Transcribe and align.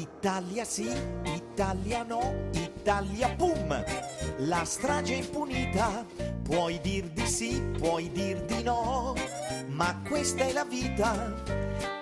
Italia 0.00 0.64
sì, 0.64 0.88
Italia 1.24 2.02
no, 2.04 2.48
Italia 2.52 3.28
pum! 3.36 3.84
La 4.38 4.64
strage 4.64 5.12
è 5.12 5.18
impunita, 5.18 6.06
puoi 6.42 6.80
dir 6.80 7.10
di 7.10 7.26
sì, 7.26 7.60
puoi 7.78 8.10
dir 8.10 8.40
di 8.44 8.62
no, 8.62 9.14
ma 9.66 10.00
questa 10.08 10.44
è 10.44 10.52
la 10.52 10.64
vita. 10.64 11.99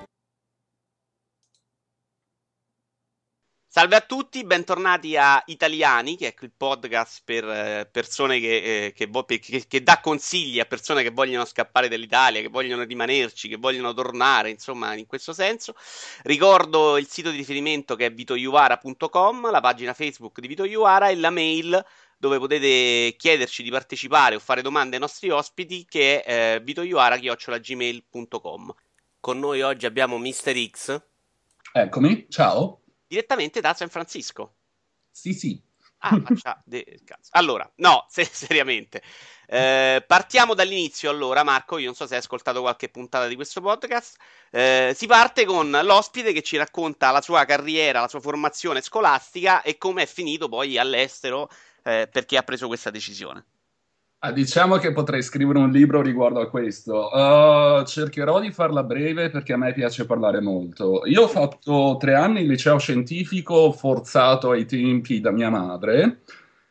Salve 3.79 3.95
a 3.95 4.01
tutti, 4.01 4.43
bentornati 4.43 5.17
a 5.17 5.41
Italiani, 5.47 6.17
che 6.17 6.27
è 6.27 6.35
il 6.41 6.51
podcast 6.51 7.23
per 7.25 7.45
eh, 7.45 7.89
persone 7.89 8.41
che, 8.41 8.87
eh, 8.87 8.93
che, 8.93 9.09
che, 9.39 9.67
che, 9.69 9.83
dà 9.85 10.01
consigli 10.01 10.59
a 10.59 10.65
persone 10.65 11.05
che 11.05 11.11
vogliono 11.11 11.45
scappare 11.45 11.87
dall'Italia, 11.87 12.41
che 12.41 12.49
vogliono 12.49 12.83
rimanerci, 12.83 13.49
che 13.49 13.57
vogliono 13.57 13.95
tornare, 13.95 14.51
insomma, 14.51 14.95
in 14.95 15.07
questo 15.07 15.33
senso. 15.33 15.77
Ricordo 16.25 16.97
il 16.97 17.07
sito 17.07 17.31
di 17.31 17.37
riferimento 17.37 17.95
che 17.95 18.07
è 18.07 18.13
vitoiuvara.com, 18.13 19.49
la 19.49 19.61
pagina 19.61 19.95
Facebook 19.95 20.41
di 20.41 20.49
Vito 20.49 20.65
Iuvara 20.65 21.11
e 21.11 21.15
la 21.15 21.31
mail 21.31 21.81
dove 22.19 22.39
potete 22.39 23.15
chiederci 23.17 23.63
di 23.63 23.71
partecipare 23.71 24.35
o 24.35 24.41
fare 24.41 24.61
domande 24.61 24.97
ai 24.97 25.03
nostri 25.03 25.31
ospiti 25.31 25.87
che 25.89 26.25
è 26.25 26.57
eh, 26.57 26.61
vitoiuvara.gmail.com. 26.65 28.75
Con 29.21 29.39
noi 29.39 29.63
oggi 29.63 29.87
abbiamo 29.87 30.19
Mr. 30.19 30.69
X. 30.69 31.01
Eccomi, 31.71 32.27
ciao 32.29 32.81
direttamente 33.09 33.61
da 33.61 33.75
San 33.75 33.89
Francisco. 33.89 34.55
Sì, 35.11 35.33
sì. 35.33 35.61
Ah, 36.01 36.17
de... 36.65 37.01
Allora, 37.31 37.71
no, 37.77 38.07
se- 38.11 38.25
seriamente. 38.25 39.03
Eh, 39.47 40.05
partiamo 40.07 40.55
dall'inizio 40.55 41.11
allora, 41.11 41.43
Marco. 41.43 41.79
Io 41.79 41.87
non 41.87 41.95
so 41.95 42.07
se 42.07 42.15
hai 42.15 42.21
ascoltato 42.21 42.61
qualche 42.61 42.89
puntata 42.89 43.27
di 43.27 43.35
questo 43.35 43.61
podcast. 43.61 44.17
Eh, 44.51 44.93
si 44.95 45.07
parte 45.07 45.45
con 45.45 45.71
l'ospite 45.71 46.33
che 46.33 46.43
ci 46.43 46.57
racconta 46.57 47.11
la 47.11 47.23
sua 47.23 47.45
carriera, 47.45 48.01
la 48.01 48.09
sua 48.09 48.21
formazione 48.21 48.81
scolastica 48.83 49.63
e 49.63 49.79
come 49.79 50.03
è 50.03 50.07
finito 50.07 50.49
poi 50.49 50.79
all'estero 50.79 51.51
eh, 51.83 52.09
perché 52.11 52.37
ha 52.37 52.43
preso 52.43 52.67
questa 52.67 52.91
decisione. 52.91 53.45
Ah, 54.21 54.33
diciamo 54.33 54.79
che 54.79 54.93
potrei 54.93 55.23
scrivere 55.23 55.61
un 55.61 55.71
libro 55.71 56.03
riguardo 56.03 56.41
a 56.41 56.49
questo. 56.49 57.09
Uh, 57.13 57.85
cercherò 57.85 58.41
di 58.41 58.51
farla 58.51 58.83
breve 58.83 59.31
perché 59.31 59.53
a 59.53 59.57
me 59.57 59.73
piace 59.73 60.07
parlare 60.07 60.41
molto. 60.41 61.07
Io 61.07 61.23
ho 61.23 61.29
fatto 61.29 61.97
tre 62.01 62.15
anni 62.15 62.41
in 62.41 62.49
liceo 62.49 62.79
scientifico 62.79 63.71
forzato 63.71 64.51
ai 64.51 64.67
tempi 64.67 65.21
da 65.21 65.31
mia 65.31 65.51
madre 65.51 66.23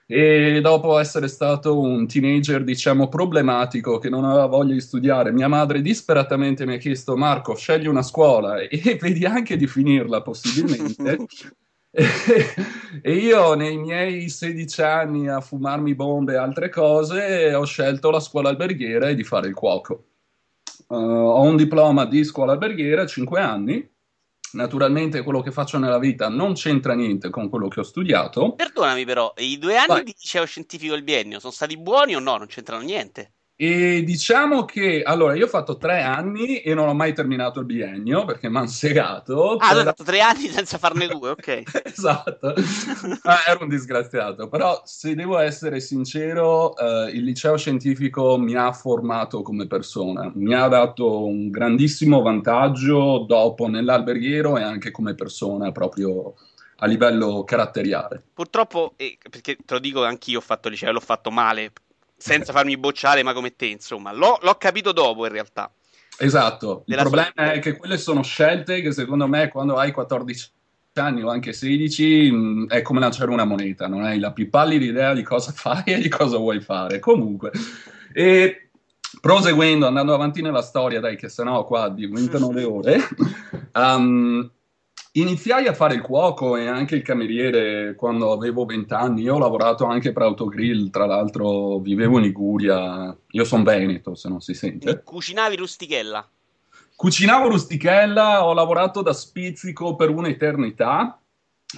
e 0.05 0.59
dopo 0.61 0.99
essere 0.99 1.29
stato 1.29 1.79
un 1.79 2.05
teenager, 2.05 2.65
diciamo, 2.65 3.07
problematico 3.07 3.97
che 3.97 4.09
non 4.09 4.25
aveva 4.25 4.45
voglia 4.47 4.73
di 4.73 4.81
studiare, 4.81 5.31
mia 5.31 5.47
madre 5.47 5.81
disperatamente 5.81 6.65
mi 6.65 6.75
ha 6.75 6.77
chiesto 6.77 7.15
Marco, 7.15 7.55
scegli 7.55 7.87
una 7.87 8.01
scuola 8.01 8.59
e 8.59 8.97
vedi 8.99 9.25
anche 9.25 9.55
di 9.55 9.67
finirla 9.67 10.21
possibilmente. 10.21 11.17
e 13.01 13.13
io 13.13 13.53
nei 13.55 13.77
miei 13.77 14.29
16 14.29 14.81
anni 14.81 15.29
a 15.29 15.41
fumarmi 15.41 15.95
bombe 15.95 16.33
e 16.33 16.37
altre 16.37 16.69
cose 16.69 17.53
ho 17.53 17.65
scelto 17.65 18.11
la 18.11 18.19
scuola 18.19 18.49
alberghiera 18.49 19.09
e 19.09 19.15
di 19.15 19.23
fare 19.23 19.47
il 19.47 19.53
cuoco. 19.53 20.05
Uh, 20.87 20.95
ho 20.95 21.41
un 21.41 21.55
diploma 21.55 22.05
di 22.05 22.23
scuola 22.23 22.53
alberghiera, 22.53 23.05
5 23.05 23.39
anni. 23.39 23.95
Naturalmente 24.53 25.23
quello 25.23 25.41
che 25.41 25.51
faccio 25.51 25.77
nella 25.77 25.99
vita 25.99 26.29
non 26.29 26.53
c'entra 26.53 26.93
niente 26.93 27.29
con 27.29 27.49
quello 27.49 27.67
che 27.67 27.81
ho 27.81 27.83
studiato. 27.83 28.53
Perdonami 28.53 29.03
però, 29.03 29.33
i 29.37 29.57
due 29.57 29.75
anni 29.75 29.87
Vai. 29.87 30.03
di 30.03 30.15
liceo 30.17 30.45
scientifico 30.45 30.93
del 30.93 31.03
biennio 31.03 31.39
sono 31.39 31.51
stati 31.51 31.77
buoni 31.77 32.15
o 32.15 32.19
no? 32.19 32.37
Non 32.37 32.47
c'entrano 32.47 32.83
niente. 32.83 33.33
E 33.59 34.03
diciamo 34.03 34.65
che 34.65 35.01
allora 35.01 35.33
io 35.33 35.45
ho 35.45 35.49
fatto 35.49 35.77
tre 35.77 36.03
anni 36.03 36.59
e 36.59 36.75
non 36.75 36.89
ho 36.89 36.93
mai 36.93 37.15
terminato 37.15 37.61
il 37.61 37.65
biennio 37.65 38.23
perché 38.23 38.49
mi 38.49 38.57
hanno 38.57 38.67
segato. 38.67 39.53
Ah, 39.53 39.69
per... 39.69 39.77
hai 39.77 39.83
fatto 39.83 40.03
tre 40.03 40.21
anni 40.21 40.47
senza 40.49 40.77
farne 40.77 41.07
due, 41.07 41.31
ok. 41.31 41.63
esatto, 41.83 42.53
ah, 43.23 43.43
ero 43.47 43.63
un 43.63 43.69
disgraziato. 43.69 44.47
Però 44.47 44.79
se 44.85 45.15
devo 45.15 45.39
essere 45.39 45.79
sincero, 45.79 46.77
eh, 46.77 47.09
il 47.13 47.23
liceo 47.23 47.57
scientifico 47.57 48.37
mi 48.37 48.53
ha 48.53 48.71
formato 48.73 49.41
come 49.41 49.65
persona, 49.65 50.31
mi 50.35 50.53
ha 50.53 50.67
dato 50.67 51.25
un 51.25 51.49
grandissimo 51.49 52.21
vantaggio 52.21 53.25
dopo 53.27 53.67
nell'alberghiero 53.67 54.59
e 54.59 54.61
anche 54.61 54.91
come 54.91 55.15
persona 55.15 55.71
proprio 55.71 56.35
a 56.75 56.85
livello 56.85 57.43
caratteriale. 57.43 58.21
Purtroppo, 58.35 58.93
eh, 58.97 59.17
perché 59.27 59.55
te 59.55 59.73
lo 59.73 59.79
dico 59.79 60.03
anch'io, 60.03 60.37
ho 60.37 60.41
fatto 60.41 60.69
liceo, 60.69 60.91
l'ho 60.91 60.99
fatto 60.99 61.31
male 61.31 61.71
senza 62.17 62.51
farmi 62.51 62.77
bocciare, 62.77 63.23
ma 63.23 63.33
come 63.33 63.55
te, 63.55 63.67
insomma. 63.67 64.11
L'ho, 64.11 64.39
l'ho 64.41 64.55
capito 64.55 64.91
dopo, 64.91 65.25
in 65.25 65.31
realtà. 65.31 65.71
Esatto. 66.17 66.83
Il 66.87 66.95
problema 66.95 67.31
sua... 67.33 67.51
è 67.51 67.59
che 67.59 67.77
quelle 67.77 67.97
sono 67.97 68.23
scelte 68.23 68.81
che, 68.81 68.91
secondo 68.91 69.27
me, 69.27 69.49
quando 69.49 69.75
hai 69.75 69.91
14 69.91 70.51
anni 70.95 71.21
o 71.21 71.29
anche 71.29 71.53
16, 71.53 72.31
mh, 72.31 72.67
è 72.69 72.81
come 72.81 72.99
lanciare 72.99 73.29
una 73.29 73.45
moneta. 73.45 73.87
Non 73.87 74.03
hai 74.03 74.19
la 74.19 74.31
più 74.31 74.49
pallida 74.49 74.85
idea 74.85 75.13
di 75.13 75.23
cosa 75.23 75.51
fai 75.55 75.83
e 75.85 75.99
di 75.99 76.09
cosa 76.09 76.37
vuoi 76.37 76.59
fare. 76.59 76.99
Comunque. 76.99 77.51
E 78.13 78.69
proseguendo, 79.21 79.85
andando 79.85 80.13
avanti 80.13 80.41
nella 80.41 80.63
storia, 80.63 80.99
dai, 80.99 81.15
che 81.15 81.29
sennò 81.29 81.63
qua 81.65 81.89
diventano 81.89 82.51
le 82.51 82.63
ore. 82.63 82.97
Um, 83.77 84.49
Iniziai 85.17 85.65
a 85.65 85.73
fare 85.73 85.95
il 85.95 86.01
cuoco 86.01 86.57
e 86.57 86.67
anche 86.67 86.95
il 86.95 87.01
cameriere 87.01 87.95
quando 87.95 88.31
avevo 88.31 88.65
vent'anni. 88.65 89.23
Io 89.23 89.33
ho 89.33 89.39
lavorato 89.39 89.85
anche 89.85 90.11
per 90.11 90.21
Autogrill, 90.21 90.91
tra 90.91 91.07
l'altro 91.07 91.79
vivevo 91.79 92.17
in 92.17 92.23
Liguria. 92.25 93.17
Io 93.31 93.43
sono 93.43 93.63
veneto, 93.63 94.13
se 94.13 94.29
non 94.29 94.41
si 94.41 94.53
sente. 94.53 95.01
Cucinavi 95.03 95.55
rustichella? 95.55 96.27
Cucinavo 96.95 97.47
rustichella, 97.47 98.45
ho 98.45 98.53
lavorato 98.53 99.01
da 99.01 99.13
spizzico 99.13 99.95
per 99.95 100.11
un'eternità. 100.11 101.19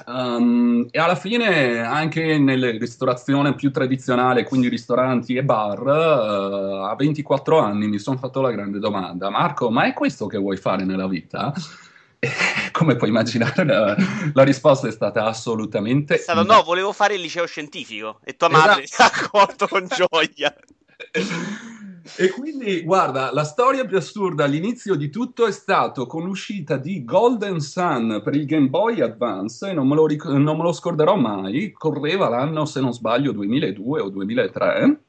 Um, 0.05 0.87
e 0.91 0.99
alla 0.99 1.15
fine 1.15 1.79
anche 1.79 2.37
nelle 2.37 2.77
ristorazioni 2.77 3.55
più 3.55 3.71
tradizionali, 3.71 4.43
quindi 4.43 4.67
ristoranti 4.67 5.35
e 5.35 5.43
bar, 5.43 5.81
uh, 5.81 6.85
a 6.85 6.95
24 6.95 7.57
anni 7.57 7.87
mi 7.87 7.99
sono 7.99 8.17
fatto 8.17 8.41
la 8.41 8.51
grande 8.51 8.79
domanda, 8.79 9.29
Marco, 9.29 9.71
ma 9.71 9.85
è 9.85 9.93
questo 9.93 10.27
che 10.27 10.37
vuoi 10.37 10.57
fare 10.57 10.83
nella 10.83 11.07
vita? 11.07 11.53
Come 12.79 12.95
puoi 12.95 13.09
immaginare, 13.09 13.65
la, 13.65 13.95
la, 14.33 14.43
risposta 14.43 14.87
è 14.87 14.91
stata 14.91 15.25
assolutamente. 15.25 16.15
È 16.15 16.17
stato 16.17 16.43
no. 16.43 16.63
volevo 16.63 16.93
fare 16.93 17.15
il 17.15 17.21
liceo 17.21 17.45
scientifico 17.45 18.21
e 18.23 18.37
tua 18.37 18.47
madre 18.47 18.83
esatto. 18.83 18.87
si 18.87 19.21
ha 19.21 19.25
accorto 19.25 19.67
con 19.67 19.85
gioia. 19.85 20.55
E 22.15 22.29
quindi, 22.29 22.81
guarda, 22.83 23.33
la 23.33 23.43
storia 23.43 23.85
più 23.85 23.97
assurda 23.97 24.45
all'inizio 24.45 24.95
di 24.95 25.09
tutto 25.09 25.45
è 25.45 25.51
stato 25.51 26.07
con 26.07 26.23
l'uscita 26.23 26.77
di 26.77 27.03
Golden 27.03 27.59
Sun 27.59 28.21
per 28.23 28.33
il 28.35 28.45
Game 28.45 28.69
Boy 28.69 29.01
Advance, 29.01 29.69
e 29.69 29.73
non 29.73 29.85
me 29.85 29.95
lo, 29.95 30.07
ric- 30.07 30.25
non 30.25 30.55
me 30.55 30.63
lo 30.63 30.71
scorderò 30.71 31.17
mai, 31.17 31.73
correva 31.73 32.29
l'anno, 32.29 32.65
se 32.65 32.79
non 32.79 32.93
sbaglio, 32.93 33.33
2002 33.33 33.99
o 33.99 34.09
2003 34.09 35.01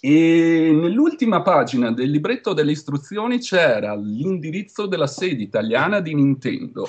e 0.00 0.70
nell'ultima 0.72 1.42
pagina 1.42 1.92
del 1.92 2.10
libretto 2.10 2.54
delle 2.54 2.72
istruzioni 2.72 3.38
c'era 3.38 3.94
l'indirizzo 3.94 4.86
della 4.86 5.06
sede 5.06 5.42
italiana 5.42 6.00
di 6.00 6.14
Nintendo. 6.14 6.88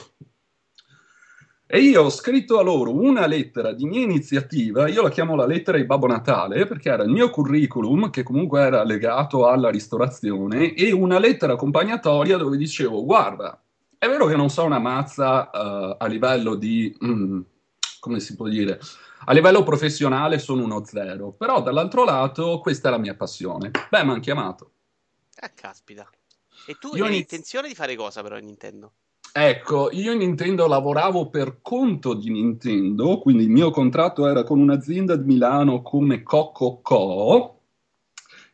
E 1.74 1.80
io 1.80 2.04
ho 2.04 2.10
scritto 2.10 2.60
a 2.60 2.64
loro 2.64 2.94
una 2.94 3.26
lettera 3.28 3.72
di 3.72 3.86
mia 3.86 4.02
iniziativa, 4.02 4.90
io 4.90 5.02
la 5.02 5.10
chiamo 5.10 5.36
la 5.36 5.46
lettera 5.46 5.78
di 5.78 5.86
Babbo 5.86 6.06
Natale, 6.06 6.66
perché 6.66 6.90
era 6.90 7.04
il 7.04 7.10
mio 7.10 7.30
curriculum, 7.30 8.10
che 8.10 8.24
comunque 8.24 8.62
era 8.62 8.84
legato 8.84 9.48
alla 9.48 9.70
ristorazione, 9.70 10.74
e 10.74 10.92
una 10.92 11.18
lettera 11.18 11.54
accompagnatoria 11.54 12.36
dove 12.36 12.58
dicevo, 12.58 13.06
guarda, 13.06 13.58
è 13.98 14.06
vero 14.08 14.26
che 14.26 14.36
non 14.36 14.50
so 14.50 14.66
una 14.66 14.80
mazza 14.80 15.50
uh, 15.54 15.96
a 15.98 16.08
livello 16.08 16.56
di, 16.56 16.94
mm, 17.06 17.40
come 18.02 18.20
si 18.20 18.36
può 18.36 18.48
dire, 18.48 18.80
a 19.26 19.32
livello 19.32 19.62
professionale 19.62 20.40
sono 20.40 20.64
uno 20.64 20.84
zero, 20.84 21.34
però 21.34 21.62
dall'altro 21.62 22.04
lato 22.04 22.60
questa 22.60 22.88
è 22.88 22.92
la 22.92 22.98
mia 22.98 23.14
passione. 23.14 23.70
Beh, 23.70 24.04
mi 24.04 24.10
hanno 24.10 24.20
chiamato. 24.20 24.72
Ah, 25.40 25.50
caspita. 25.50 26.10
E 26.66 26.78
tu 26.80 26.96
io 26.96 27.04
hai 27.04 27.12
iniz... 27.12 27.22
intenzione 27.22 27.68
di 27.68 27.76
fare 27.76 27.96
cosa 27.96 28.24
però 28.24 28.40
in 28.40 28.46
Nintendo? 28.46 28.94
Ecco, 29.32 29.92
io 29.92 30.12
in 30.14 30.18
Nintendo 30.18 30.66
lavoravo 30.66 31.30
per 31.30 31.60
conto 31.62 32.16
di 32.16 32.32
Nintendo, 32.32 33.20
quindi 33.20 33.44
il 33.44 33.52
mio 33.52 33.70
contratto 33.70 34.28
era 34.28 34.44
con 34.44 34.60
un'azienda 34.60 35.16
di 35.16 35.26
Milano 35.26 35.84
come 35.84 36.24
Coco 36.24 36.80
Co. 36.82 37.60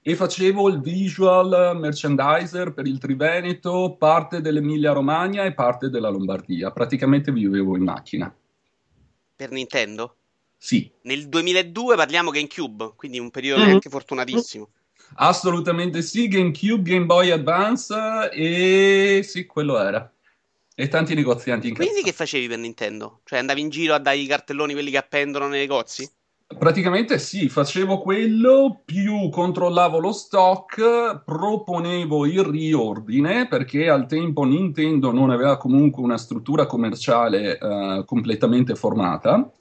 E 0.01 0.15
facevo 0.15 0.67
il 0.67 0.81
visual 0.81 1.77
merchandiser 1.79 2.73
per 2.73 2.85
il 2.85 2.97
Triveneto, 2.97 3.95
parte 3.97 4.41
dell'Emilia 4.41 4.91
Romagna 4.91 5.45
e 5.45 5.53
parte 5.53 5.89
della 5.89 6.09
Lombardia. 6.09 6.71
Praticamente 6.71 7.31
vivevo 7.31 7.77
in 7.77 7.83
macchina. 7.83 8.35
Per 9.37 9.51
Nintendo? 9.51 10.15
Sì. 10.57 10.91
Nel 11.03 11.29
2002 11.29 11.95
parliamo 11.95 12.31
GameCube, 12.31 12.93
quindi 12.95 13.19
un 13.19 13.29
periodo 13.29 13.63
mm-hmm. 13.63 13.73
anche 13.73 13.89
fortunatissimo. 13.89 14.69
Assolutamente 15.17 16.01
sì, 16.01 16.27
GameCube, 16.27 16.81
Game 16.81 17.05
Boy 17.05 17.29
Advance 17.29 18.29
e 18.31 19.21
sì, 19.23 19.45
quello 19.45 19.79
era. 19.79 20.11
E 20.75 20.87
tanti 20.87 21.13
negozianti 21.13 21.69
in 21.69 21.75
Quindi 21.75 22.01
che 22.01 22.11
facevi 22.11 22.47
per 22.47 22.57
Nintendo? 22.57 23.21
Cioè 23.23 23.39
andavi 23.39 23.61
in 23.61 23.69
giro 23.69 23.93
a 23.93 23.99
dare 23.99 24.17
i 24.17 24.25
cartelloni 24.25 24.73
quelli 24.73 24.91
che 24.91 24.97
appendono 24.97 25.47
nei 25.47 25.59
negozi? 25.59 26.09
Praticamente 26.47 27.19
sì, 27.19 27.49
facevo 27.49 27.99
quello, 27.99 28.81
più 28.85 29.27
controllavo 29.29 29.99
lo 29.99 30.13
stock, 30.13 31.21
proponevo 31.25 32.25
il 32.25 32.41
riordine 32.43 33.49
perché 33.49 33.89
al 33.89 34.07
tempo 34.07 34.43
Nintendo 34.43 35.11
non 35.11 35.29
aveva 35.29 35.57
comunque 35.57 36.01
una 36.01 36.17
struttura 36.17 36.65
commerciale 36.65 37.57
uh, 37.59 38.05
completamente 38.05 38.75
formata 38.75 39.51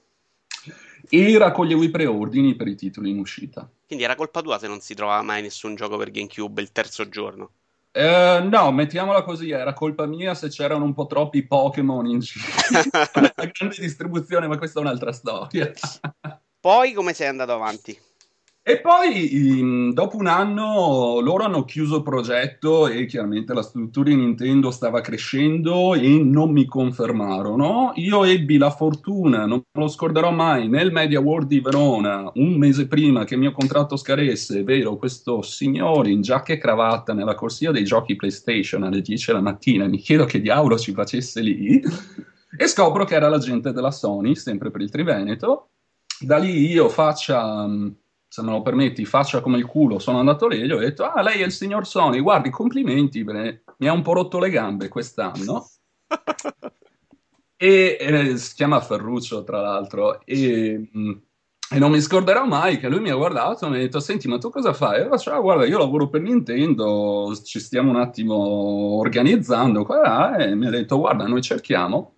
e 1.08 1.36
raccoglievo 1.36 1.82
i 1.82 1.90
preordini 1.90 2.54
per 2.54 2.68
i 2.68 2.76
titoli 2.76 3.10
in 3.10 3.18
uscita. 3.18 3.68
Quindi 3.84 4.04
era 4.04 4.14
colpa 4.14 4.40
tua 4.40 4.58
se 4.58 4.68
non 4.68 4.80
si 4.80 4.94
trovava 4.94 5.22
mai 5.22 5.42
nessun 5.42 5.74
gioco 5.74 5.96
per 5.96 6.12
GameCube 6.12 6.62
il 6.62 6.70
terzo 6.70 7.08
giorno? 7.08 7.50
Uh, 7.92 8.46
no, 8.46 8.70
mettiamola 8.72 9.22
così, 9.22 9.50
era 9.50 9.72
colpa 9.72 10.06
mia 10.06 10.34
se 10.34 10.48
c'erano 10.48 10.84
un 10.84 10.92
po' 10.92 11.06
troppi 11.06 11.46
Pokémon 11.46 12.06
in 12.06 12.20
giro. 12.20 12.44
La 13.12 13.32
grande 13.52 13.76
distribuzione, 13.78 14.46
ma 14.46 14.56
questa 14.58 14.78
è 14.78 14.82
un'altra 14.82 15.12
storia. 15.12 15.72
Poi 16.66 16.94
come 16.94 17.12
sei 17.12 17.28
andato 17.28 17.52
avanti? 17.52 17.96
E 18.60 18.80
poi, 18.80 19.92
dopo 19.92 20.16
un 20.16 20.26
anno, 20.26 21.20
loro 21.20 21.44
hanno 21.44 21.64
chiuso 21.64 21.98
il 21.98 22.02
progetto 22.02 22.88
e 22.88 23.06
chiaramente 23.06 23.54
la 23.54 23.62
struttura 23.62 24.08
di 24.08 24.16
Nintendo 24.16 24.72
stava 24.72 25.00
crescendo 25.00 25.94
e 25.94 26.20
non 26.20 26.50
mi 26.50 26.64
confermarono. 26.64 27.92
Io 27.94 28.24
ebbi 28.24 28.58
la 28.58 28.70
fortuna, 28.70 29.46
non 29.46 29.62
lo 29.70 29.86
scorderò 29.86 30.32
mai, 30.32 30.66
nel 30.66 30.90
Media 30.90 31.20
World 31.20 31.46
di 31.46 31.60
Verona, 31.60 32.32
un 32.34 32.54
mese 32.54 32.88
prima 32.88 33.22
che 33.22 33.34
il 33.34 33.40
mio 33.42 33.52
contratto 33.52 33.94
scadesse, 33.96 34.64
vero, 34.64 34.96
questo 34.96 35.42
signore 35.42 36.10
in 36.10 36.20
giacca 36.20 36.52
e 36.52 36.58
cravatta 36.58 37.12
nella 37.12 37.36
corsia 37.36 37.70
dei 37.70 37.84
giochi 37.84 38.16
PlayStation 38.16 38.82
alle 38.82 39.02
10 39.02 39.26
della 39.26 39.40
mattina, 39.40 39.86
mi 39.86 39.98
chiedo 39.98 40.24
che 40.24 40.40
diavolo 40.40 40.76
ci 40.76 40.90
facesse 40.90 41.40
lì, 41.42 41.80
e 42.58 42.66
scopro 42.66 43.04
che 43.04 43.14
era 43.14 43.28
l'agente 43.28 43.70
della 43.70 43.92
Sony, 43.92 44.34
sempre 44.34 44.72
per 44.72 44.80
il 44.80 44.90
Triveneto, 44.90 45.68
da 46.20 46.38
lì 46.38 46.70
io 46.70 46.88
faccia, 46.88 47.66
mm, 47.66 47.88
se 48.28 48.42
me 48.42 48.50
lo 48.50 48.62
permetti, 48.62 49.04
faccia 49.04 49.40
come 49.40 49.58
il 49.58 49.66
culo, 49.66 49.98
sono 49.98 50.18
andato 50.18 50.46
lì 50.48 50.60
e 50.60 50.66
gli 50.66 50.72
ho 50.72 50.78
detto, 50.78 51.04
ah, 51.04 51.22
lei 51.22 51.40
è 51.40 51.44
il 51.44 51.52
signor 51.52 51.86
Sony, 51.86 52.20
guardi, 52.20 52.50
complimenti, 52.50 53.24
beh, 53.24 53.62
mi 53.78 53.88
ha 53.88 53.92
un 53.92 54.02
po' 54.02 54.14
rotto 54.14 54.38
le 54.38 54.50
gambe 54.50 54.88
quest'anno. 54.88 55.68
e 57.56 57.96
eh, 57.98 58.36
si 58.36 58.54
chiama 58.54 58.80
Ferruccio, 58.80 59.44
tra 59.44 59.60
l'altro, 59.60 60.20
e, 60.24 60.90
mm, 60.96 61.12
e, 61.70 61.78
non 61.78 61.90
mi 61.90 62.00
scorderò 62.00 62.44
mai 62.46 62.78
che 62.78 62.88
lui 62.88 63.00
mi 63.00 63.10
ha 63.10 63.16
guardato 63.16 63.66
e 63.66 63.70
mi 63.70 63.76
ha 63.76 63.78
detto, 63.80 64.00
senti, 64.00 64.28
ma 64.28 64.38
tu 64.38 64.50
cosa 64.50 64.72
fai? 64.72 65.02
E 65.02 65.08
faccio, 65.08 65.32
ah, 65.32 65.40
guarda, 65.40 65.66
io 65.66 65.78
lavoro 65.78 66.08
per 66.08 66.20
Nintendo, 66.22 67.34
ci 67.44 67.60
stiamo 67.60 67.90
un 67.90 67.96
attimo 67.96 68.34
organizzando 68.98 69.84
qua, 69.84 70.36
e 70.36 70.54
mi 70.54 70.66
ha 70.66 70.70
detto, 70.70 70.98
guarda, 70.98 71.26
noi 71.26 71.42
cerchiamo 71.42 72.15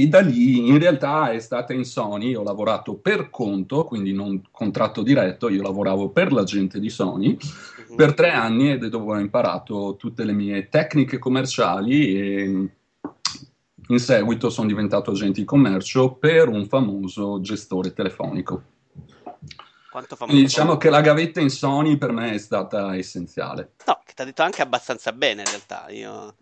e 0.00 0.06
da 0.08 0.20
lì 0.20 0.68
in 0.68 0.78
realtà 0.78 1.32
è 1.32 1.40
stata 1.40 1.72
in 1.72 1.84
Sony, 1.84 2.34
ho 2.34 2.44
lavorato 2.44 2.94
per 2.94 3.30
conto, 3.30 3.84
quindi 3.84 4.12
non 4.12 4.42
contratto 4.50 5.02
diretto, 5.02 5.48
io 5.48 5.62
lavoravo 5.62 6.10
per 6.10 6.32
la 6.32 6.44
gente 6.44 6.78
di 6.78 6.88
Sony 6.88 7.36
uh-huh. 7.36 7.96
per 7.96 8.14
tre 8.14 8.30
anni 8.30 8.70
ed 8.70 8.84
è 8.84 8.88
dove 8.88 9.14
ho 9.14 9.18
imparato 9.18 9.96
tutte 9.98 10.22
le 10.22 10.32
mie 10.32 10.68
tecniche 10.68 11.18
commerciali 11.18 12.16
e 12.16 12.70
in 13.90 13.98
seguito 13.98 14.50
sono 14.50 14.68
diventato 14.68 15.10
agente 15.10 15.40
di 15.40 15.46
commercio 15.46 16.12
per 16.12 16.48
un 16.48 16.66
famoso 16.66 17.40
gestore 17.40 17.92
telefonico. 17.92 18.62
Quanto 19.90 20.14
famoso? 20.14 20.26
Quindi 20.26 20.42
diciamo 20.42 20.76
che 20.76 20.90
la 20.90 21.00
gavetta 21.00 21.40
in 21.40 21.50
Sony 21.50 21.96
per 21.96 22.12
me 22.12 22.32
è 22.32 22.38
stata 22.38 22.94
essenziale. 22.94 23.72
No, 23.86 24.00
che 24.04 24.12
ti 24.14 24.22
ha 24.22 24.24
detto 24.24 24.42
anche 24.42 24.62
abbastanza 24.62 25.12
bene 25.12 25.42
in 25.42 25.48
realtà. 25.48 25.88
Io 25.88 26.34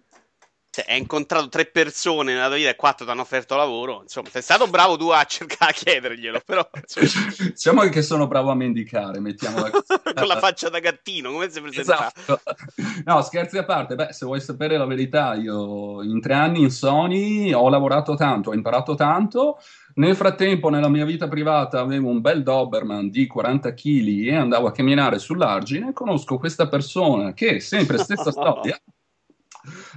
cioè, 0.76 0.84
hai 0.88 0.98
incontrato 0.98 1.48
tre 1.48 1.64
persone 1.64 2.34
nella 2.34 2.48
tua 2.48 2.56
vita 2.56 2.68
e 2.68 2.76
quattro 2.76 3.06
ti 3.06 3.10
hanno 3.10 3.22
offerto 3.22 3.56
lavoro. 3.56 4.02
Insomma, 4.02 4.28
sei 4.30 4.42
stato 4.42 4.66
bravo 4.66 4.98
tu 4.98 5.08
a 5.08 5.24
cercare 5.24 5.70
a 5.70 5.74
chiederglielo, 5.74 6.42
però... 6.44 6.68
diciamo 7.46 7.80
che 7.88 8.02
sono 8.02 8.26
bravo 8.26 8.50
a 8.50 8.54
mendicare, 8.54 9.18
mettiamola. 9.18 9.70
Con 10.14 10.26
la 10.26 10.38
faccia 10.38 10.68
da 10.68 10.78
gattino, 10.78 11.32
come 11.32 11.48
si 11.48 11.62
presenta? 11.62 12.12
Esatto. 12.14 12.40
No, 13.06 13.22
scherzi 13.22 13.56
a 13.56 13.64
parte, 13.64 13.94
beh, 13.94 14.12
se 14.12 14.26
vuoi 14.26 14.40
sapere 14.42 14.76
la 14.76 14.84
verità, 14.84 15.32
io 15.32 16.02
in 16.02 16.20
tre 16.20 16.34
anni 16.34 16.60
in 16.60 16.70
Sony 16.70 17.54
ho 17.54 17.70
lavorato 17.70 18.14
tanto, 18.14 18.50
ho 18.50 18.54
imparato 18.54 18.94
tanto. 18.94 19.58
Nel 19.94 20.14
frattempo, 20.14 20.68
nella 20.68 20.90
mia 20.90 21.06
vita 21.06 21.26
privata, 21.26 21.80
avevo 21.80 22.10
un 22.10 22.20
bel 22.20 22.42
Doberman 22.42 23.08
di 23.08 23.26
40 23.26 23.72
kg 23.72 24.26
e 24.26 24.34
andavo 24.34 24.66
a 24.66 24.72
camminare 24.72 25.18
sull'argine. 25.18 25.94
Conosco 25.94 26.36
questa 26.36 26.68
persona 26.68 27.32
che, 27.32 27.60
sempre 27.60 27.96
stessa 27.96 28.28
storia, 28.30 28.78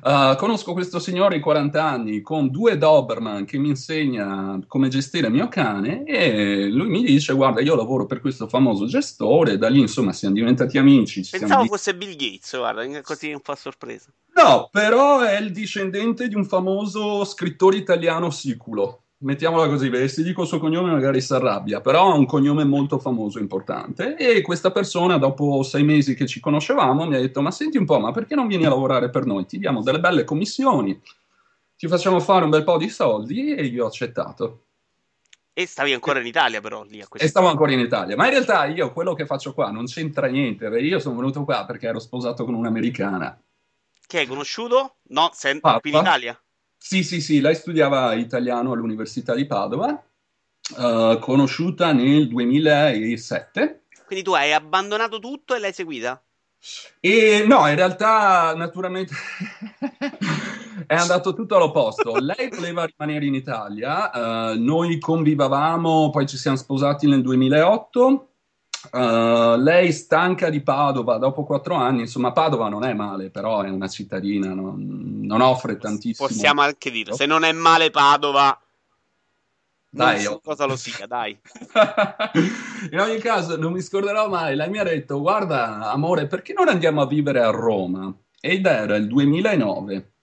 Uh, 0.01 0.36
conosco 0.38 0.74
questo 0.74 1.00
signore 1.00 1.36
di 1.36 1.42
40 1.42 1.83
anni 1.83 2.21
con 2.21 2.50
due 2.50 2.77
Doberman 2.77 3.45
che 3.45 3.57
mi 3.57 3.69
insegna 3.69 4.60
come 4.68 4.88
gestire 4.88 5.27
il 5.27 5.33
mio 5.33 5.48
cane 5.48 6.04
e 6.04 6.68
lui 6.69 6.88
mi 6.88 7.04
dice 7.04 7.33
guarda 7.33 7.62
io 7.62 7.75
lavoro 7.75 8.06
per 8.06 8.21
questo 8.21 8.48
famoso 8.48 8.86
gestore 8.86 9.57
da 9.57 9.68
lì 9.69 9.80
insomma 9.80 10.13
siamo 10.13 10.36
diventati 10.36 10.77
amici. 10.77 11.27
Pensavo 11.30 11.66
fosse 11.66 11.95
Bill 11.95 12.16
Gates, 12.16 12.56
guarda, 12.57 13.01
così 13.01 13.31
un 13.31 13.42
po' 13.42 13.56
sorpreso. 13.56 14.07
No, 14.36 14.69
però 14.71 15.19
è 15.19 15.38
il 15.38 15.51
discendente 15.51 16.27
di 16.27 16.36
un 16.36 16.45
famoso 16.45 17.25
scrittore 17.25 17.77
italiano 17.77 18.30
siculo 18.30 19.04
mettiamola 19.21 19.68
così, 19.68 19.89
perché 19.89 20.07
se 20.07 20.24
dico 20.24 20.44
il 20.44 20.48
suo 20.48 20.60
cognome 20.60 20.92
magari 20.92 21.21
si 21.21 21.33
arrabbia, 21.33 21.81
però 21.81 22.12
ha 22.12 22.16
un 22.16 22.25
cognome 22.25 22.63
molto 22.63 23.00
famoso, 23.00 23.39
importante, 23.39 24.16
e 24.16 24.42
questa 24.42 24.71
persona 24.71 25.18
dopo 25.18 25.63
sei 25.63 25.83
mesi 25.83 26.16
che 26.16 26.25
ci 26.25 26.39
conoscevamo 26.39 27.06
mi 27.06 27.16
ha 27.16 27.19
detto, 27.19 27.42
ma 27.42 27.51
senti 27.51 27.77
un 27.77 27.86
po', 27.86 28.00
ma 28.00 28.12
perché 28.12 28.36
non 28.36 28.48
vieni 28.48 28.66
a 28.66 28.69
lavorare 28.69 29.10
per 29.10 29.25
noi? 29.25 29.45
Ti 29.45 29.57
diamo 29.57 29.81
delle 29.81 30.00
belle 30.00 30.24
commissioni, 30.24 31.00
ti 31.75 31.88
facciamo 31.88 32.19
fare 32.19 32.44
un 32.44 32.50
bel 32.50 32.63
po' 32.63 32.77
di 32.77 32.89
soldi 32.89 33.54
e 33.54 33.66
io 33.66 33.86
ho 33.86 33.88
accettato. 33.88 34.63
E 35.51 35.66
stavi 35.66 35.92
ancora 35.92 36.19
in 36.19 36.25
Italia 36.25 36.62
però 36.62 36.83
lì 36.83 37.01
a 37.01 37.07
questo 37.07 37.27
E 37.27 37.30
stavo 37.30 37.48
ancora 37.48 37.74
in 37.74 37.80
Italia, 37.80 38.16
ma 38.16 38.25
in 38.25 38.31
realtà 38.31 38.66
io 38.66 38.94
quello 38.94 39.13
che 39.13 39.25
faccio 39.25 39.54
qua 39.54 39.69
non 39.71 39.86
c'entra 39.86 40.27
niente, 40.27 40.68
io 40.68 41.00
sono 41.00 41.18
venuto 41.18 41.44
qua 41.44 41.66
perché 41.66 41.88
ero 41.88 42.00
sposato 42.00 42.45
con 42.45 42.54
un'americana. 42.54 43.38
Che 44.07 44.18
hai 44.18 44.25
conosciuto? 44.25 44.95
No, 45.10 45.30
qui 45.81 45.92
in 45.92 45.98
Italia? 45.98 46.42
Sì, 46.81 47.04
sì, 47.04 47.20
sì, 47.20 47.42
lei 47.42 47.56
studiava 47.56 48.14
italiano 48.14 48.72
all'Università 48.72 49.36
di 49.36 49.46
Padova, 49.46 50.02
uh, 50.78 51.20
conosciuta 51.20 51.92
nel 51.92 52.30
2007. 52.30 53.84
Quindi 54.06 54.24
tu 54.24 54.31
hai 54.31 54.54
abbandonato 54.54 55.20
tutto 55.20 55.54
e 55.54 55.60
l'hai 55.60 55.74
seguita? 55.74 56.20
E 57.02 57.44
no, 57.46 57.68
in 57.68 57.76
realtà, 57.76 58.56
naturalmente, 58.56 59.14
è 60.88 60.96
andato 60.96 61.34
tutto 61.34 61.58
all'opposto. 61.58 62.18
Lei 62.18 62.50
voleva 62.50 62.86
rimanere 62.86 63.26
in 63.26 63.36
Italia, 63.36 64.52
uh, 64.54 64.60
noi 64.60 65.00
convivavamo, 65.00 66.10
poi 66.10 66.26
ci 66.28 66.38
siamo 66.38 66.58
sposati 66.58 67.08
nel 67.08 67.22
2008 67.22 68.29
Uh, 68.92 69.58
lei 69.58 69.92
stanca 69.92 70.50
di 70.50 70.62
Padova 70.62 71.18
dopo 71.18 71.44
quattro 71.44 71.76
anni, 71.76 72.02
insomma 72.02 72.31
Padova 72.31 72.70
non 72.70 72.86
è 72.86 72.94
male, 72.94 73.30
però 73.30 73.62
è 73.62 73.70
una 73.70 73.88
cittadina, 73.88 74.54
non, 74.54 75.20
non 75.22 75.42
offre 75.42 75.78
tantissimo. 75.78 76.28
Possiamo 76.28 76.62
anche 76.62 76.90
dire, 76.90 77.14
se 77.14 77.26
non 77.26 77.44
è 77.44 77.52
male 77.52 77.90
Padova, 77.90 78.58
dai, 79.92 80.24
non 80.24 80.33
so 80.33 80.42
cosa 80.44 80.66
lo 80.66 80.76
sia, 80.76 81.07
dai. 81.07 81.38
In 82.92 83.00
ogni 83.00 83.18
caso, 83.18 83.57
non 83.57 83.74
mi 83.74 83.81
scorderò 83.81 84.30
mai, 84.30 84.56
lei 84.56 84.69
mi 84.69 84.78
ha 84.78 84.83
detto, 84.83 85.19
guarda 85.19 85.92
amore, 85.92 86.28
perché 86.28 86.54
non 86.54 86.68
andiamo 86.68 87.02
a 87.02 87.07
vivere 87.07 87.42
a 87.42 87.50
Roma? 87.50 88.14
Ed 88.40 88.66
era 88.66 88.95
il 88.95 89.07
2009. 89.07 90.14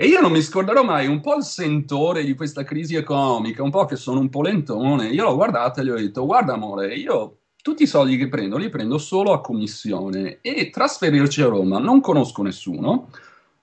E 0.00 0.06
io 0.06 0.22
non 0.22 0.32
mi 0.32 0.40
scorderò 0.40 0.82
mai 0.82 1.06
un 1.06 1.20
po' 1.20 1.36
il 1.36 1.42
sentore 1.42 2.24
di 2.24 2.34
questa 2.34 2.64
crisi 2.64 2.96
economica, 2.96 3.62
un 3.62 3.68
po' 3.68 3.84
che 3.84 3.96
sono 3.96 4.18
un 4.18 4.30
po' 4.30 4.40
lentone. 4.40 5.08
Io 5.08 5.24
l'ho 5.24 5.34
guardata 5.34 5.82
e 5.82 5.84
gli 5.84 5.90
ho 5.90 5.96
detto: 5.96 6.24
Guarda, 6.24 6.54
amore, 6.54 6.94
io 6.94 7.40
tutti 7.60 7.82
i 7.82 7.86
soldi 7.86 8.16
che 8.16 8.26
prendo 8.30 8.56
li 8.56 8.70
prendo 8.70 8.96
solo 8.96 9.34
a 9.34 9.42
commissione 9.42 10.38
e 10.40 10.70
trasferirci 10.70 11.42
a 11.42 11.48
Roma 11.48 11.78
non 11.78 12.00
conosco 12.00 12.42
nessuno. 12.42 13.10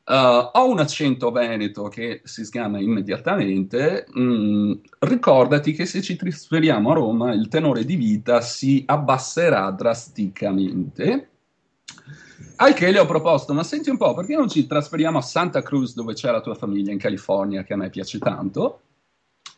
Uh, 0.05 0.51
ho 0.53 0.69
un 0.69 0.77
accento 0.77 1.31
veneto 1.31 1.87
che 1.87 2.21
si 2.23 2.45
sgama 2.45 2.77
immediatamente. 2.77 4.05
Mm, 4.15 4.73
ricordati 4.99 5.71
che 5.71 5.87
se 5.87 6.03
ci 6.03 6.15
trasferiamo 6.15 6.91
a 6.91 6.93
Roma 6.93 7.33
il 7.33 7.47
tenore 7.47 7.83
di 7.83 7.95
vita 7.95 8.41
si 8.41 8.83
abbasserà 8.85 9.71
drasticamente. 9.71 11.29
Al 12.57 12.73
che 12.73 12.91
le 12.91 12.99
ho 12.99 13.05
proposto, 13.05 13.53
ma 13.53 13.63
senti 13.63 13.89
un 13.89 13.97
po', 13.97 14.13
perché 14.13 14.35
non 14.35 14.49
ci 14.49 14.67
trasferiamo 14.67 15.17
a 15.17 15.21
Santa 15.21 15.61
Cruz 15.61 15.93
dove 15.93 16.13
c'è 16.13 16.31
la 16.31 16.41
tua 16.41 16.55
famiglia 16.55 16.91
in 16.91 16.97
California, 16.97 17.63
che 17.63 17.73
a 17.73 17.77
me 17.77 17.89
piace 17.89 18.19
tanto? 18.19 18.81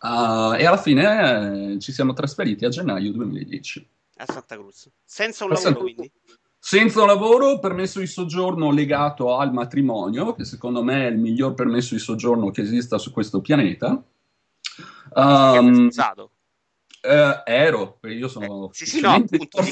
Uh, 0.01 0.53
e 0.53 0.65
alla 0.65 0.77
fine 0.77 1.73
eh, 1.73 1.79
ci 1.79 1.91
siamo 1.91 2.13
trasferiti 2.13 2.65
a 2.65 2.69
gennaio 2.69 3.11
2010. 3.11 3.89
A 4.17 4.25
Santa 4.25 4.55
Cruz. 4.55 4.89
Senza 5.03 5.45
un 5.45 5.51
a 5.51 5.53
lavoro, 5.55 5.73
Santa... 5.73 5.79
quindi? 5.81 6.11
Senza 6.57 7.01
un 7.01 7.07
lavoro, 7.07 7.59
permesso 7.59 7.99
di 7.99 8.07
soggiorno 8.07 8.71
legato 8.71 9.37
al 9.37 9.53
matrimonio, 9.53 10.33
che 10.35 10.43
secondo 10.43 10.83
me 10.83 11.07
è 11.07 11.09
il 11.09 11.17
miglior 11.17 11.53
permesso 11.53 11.95
di 11.95 12.01
soggiorno 12.01 12.51
che 12.51 12.61
esista 12.61 12.97
su 12.97 13.11
questo 13.11 13.39
pianeta. 13.39 14.01
Um, 15.13 15.89
Uh, 17.01 17.43
ero, 17.45 17.97
perché 17.97 18.17
io 18.17 18.27
sono... 18.27 18.65
Eh, 18.65 18.69
sì, 18.73 18.85
sì, 18.85 18.99
no, 18.99 19.11
appunto, 19.11 19.63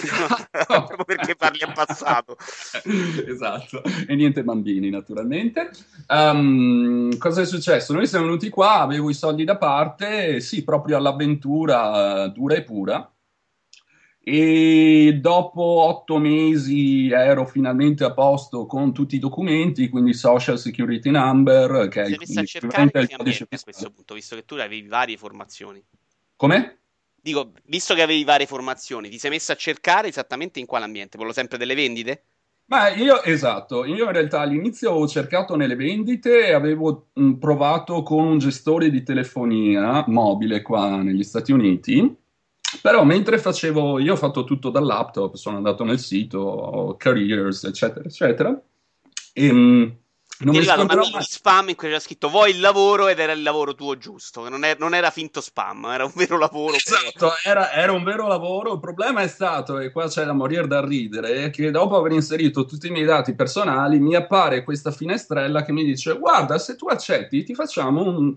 proprio 0.65 1.03
perché 1.03 1.35
parli 1.35 1.61
a 1.61 1.73
passato. 1.73 2.37
esatto, 3.27 3.81
e 4.07 4.15
niente 4.15 4.45
bambini 4.45 4.89
naturalmente. 4.89 5.69
Um, 6.07 7.17
cosa 7.17 7.41
è 7.41 7.45
successo? 7.45 7.91
Noi 7.91 8.07
siamo 8.07 8.25
venuti 8.25 8.47
qua, 8.47 8.79
avevo 8.79 9.09
i 9.09 9.13
soldi 9.13 9.43
da 9.43 9.57
parte, 9.57 10.39
sì, 10.39 10.63
proprio 10.63 10.95
all'avventura 10.95 12.23
uh, 12.23 12.31
dura 12.31 12.55
e 12.55 12.63
pura. 12.63 13.13
e 14.23 15.19
dopo 15.21 15.61
otto 15.61 16.19
mesi 16.19 17.09
ero 17.11 17.45
finalmente 17.45 18.05
a 18.05 18.13
posto 18.13 18.65
con 18.65 18.93
tutti 18.93 19.15
i 19.17 19.19
documenti, 19.19 19.89
quindi 19.89 20.13
Social 20.13 20.57
Security 20.57 21.09
Number, 21.09 21.89
che 21.89 22.03
è 22.03 22.15
messo 22.17 22.39
a 22.39 22.41
il 22.41 22.47
cercare 22.47 22.89
che 22.89 23.15
codice 23.17 23.17
ambiente 23.17 23.43
a 23.43 23.47
questo 23.47 23.71
fiscale. 23.71 23.93
punto, 23.93 24.13
visto 24.13 24.35
che 24.35 24.45
tu 24.45 24.53
avevi 24.53 24.87
varie 24.87 25.17
formazioni. 25.17 25.83
Come? 26.37 26.83
Dico, 27.27 27.51
visto 27.65 27.93
che 27.93 28.01
avevi 28.01 28.23
varie 28.23 28.45
formazioni, 28.45 29.09
ti 29.09 29.19
sei 29.19 29.31
messo 29.31 29.51
a 29.51 29.55
cercare 29.55 30.07
esattamente 30.07 30.61
in 30.61 30.65
quale 30.65 30.85
ambiente? 30.85 31.17
Quello 31.17 31.33
sempre 31.33 31.57
delle 31.57 31.75
vendite? 31.75 32.23
Ma 32.67 32.87
io, 32.87 33.21
esatto, 33.21 33.83
io 33.83 34.05
in 34.05 34.13
realtà 34.13 34.39
all'inizio 34.39 34.91
ho 34.91 35.05
cercato 35.09 35.57
nelle 35.57 35.75
vendite 35.75 36.47
e 36.47 36.53
avevo 36.53 37.07
mh, 37.11 37.33
provato 37.33 38.01
con 38.01 38.23
un 38.23 38.37
gestore 38.37 38.89
di 38.89 39.03
telefonia 39.03 40.05
mobile 40.07 40.61
qua 40.61 41.01
negli 41.01 41.23
Stati 41.23 41.51
Uniti, 41.51 42.15
però 42.81 43.03
mentre 43.03 43.39
facevo, 43.39 43.99
io 43.99 44.13
ho 44.13 44.17
fatto 44.17 44.45
tutto 44.45 44.69
dal 44.69 44.85
laptop, 44.85 45.35
sono 45.35 45.57
andato 45.57 45.83
nel 45.83 45.99
sito, 45.99 46.95
careers, 46.97 47.65
eccetera, 47.65 48.05
eccetera, 48.05 48.61
e 49.33 49.51
mh, 49.51 49.97
non 50.39 50.53
mi 50.53 50.59
arrivato 50.59 50.83
una 50.83 50.95
mini 50.95 51.23
spam 51.23 51.69
in 51.69 51.75
cui 51.75 51.87
c'era 51.87 51.99
scritto 51.99 52.29
vuoi 52.29 52.51
il 52.51 52.59
lavoro 52.59 53.07
ed 53.07 53.17
era 53.17 53.31
il 53.31 53.41
lavoro 53.41 53.73
tuo 53.73 53.97
giusto, 53.97 54.43
che 54.43 54.49
non, 54.49 54.63
è- 54.63 54.75
non 54.77 54.93
era 54.93 55.09
finto 55.09 55.41
spam, 55.41 55.85
era 55.85 56.05
un 56.05 56.11
vero 56.15 56.37
lavoro. 56.37 56.75
Esatto, 56.75 57.31
era, 57.43 57.71
era 57.71 57.91
un 57.91 58.03
vero 58.03 58.27
lavoro. 58.27 58.73
Il 58.73 58.79
problema 58.79 59.21
è 59.21 59.27
stato, 59.27 59.79
e 59.79 59.91
qua 59.91 60.07
c'è 60.07 60.25
da 60.25 60.33
morire 60.33 60.67
da 60.67 60.85
ridere, 60.85 61.49
che 61.49 61.71
dopo 61.71 61.97
aver 61.97 62.11
inserito 62.11 62.65
tutti 62.65 62.87
i 62.87 62.91
miei 62.91 63.05
dati 63.05 63.33
personali 63.33 63.99
mi 63.99 64.15
appare 64.15 64.63
questa 64.63 64.91
finestrella 64.91 65.63
che 65.63 65.71
mi 65.71 65.83
dice: 65.83 66.17
Guarda, 66.17 66.59
se 66.59 66.75
tu 66.75 66.87
accetti, 66.87 67.43
ti 67.43 67.55
facciamo 67.55 68.03
un. 68.03 68.35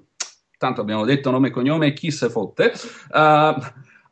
Tanto 0.57 0.83
abbiamo 0.83 1.07
detto 1.07 1.31
nome 1.31 1.49
e 1.49 1.51
cognome, 1.51 1.93
chi 1.93 2.11
se 2.11 2.29
fotte. 2.29 2.73
Uh, 3.11 3.55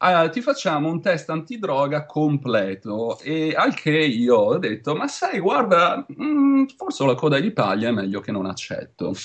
Uh, 0.00 0.30
ti 0.30 0.40
facciamo 0.40 0.88
un 0.88 1.00
test 1.00 1.28
antidroga 1.28 2.06
completo 2.06 3.18
e 3.18 3.52
al 3.56 3.74
che 3.74 3.90
io 3.90 4.36
ho 4.36 4.56
detto 4.58 4.94
ma 4.94 5.08
sai 5.08 5.40
guarda 5.40 6.06
mh, 6.06 6.66
forse 6.76 7.04
la 7.04 7.16
coda 7.16 7.40
di 7.40 7.50
paglia 7.50 7.88
è 7.88 7.90
meglio 7.90 8.20
che 8.20 8.30
non 8.30 8.46
accetto. 8.46 9.12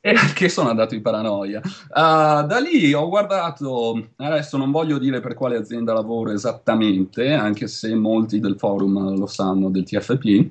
E 0.00 0.10
al 0.10 0.32
che 0.32 0.48
sono 0.48 0.68
andato 0.68 0.94
in 0.94 1.02
paranoia. 1.02 1.60
Uh, 1.64 2.46
da 2.46 2.58
lì 2.60 2.92
ho 2.92 3.08
guardato, 3.08 4.10
adesso 4.16 4.56
non 4.56 4.70
voglio 4.70 4.98
dire 4.98 5.20
per 5.20 5.34
quale 5.34 5.56
azienda 5.56 5.92
lavoro 5.92 6.30
esattamente, 6.30 7.32
anche 7.32 7.66
se 7.66 7.94
molti 7.94 8.38
del 8.38 8.56
forum 8.58 9.18
lo 9.18 9.26
sanno, 9.26 9.70
del 9.70 9.84
TFP. 9.84 10.50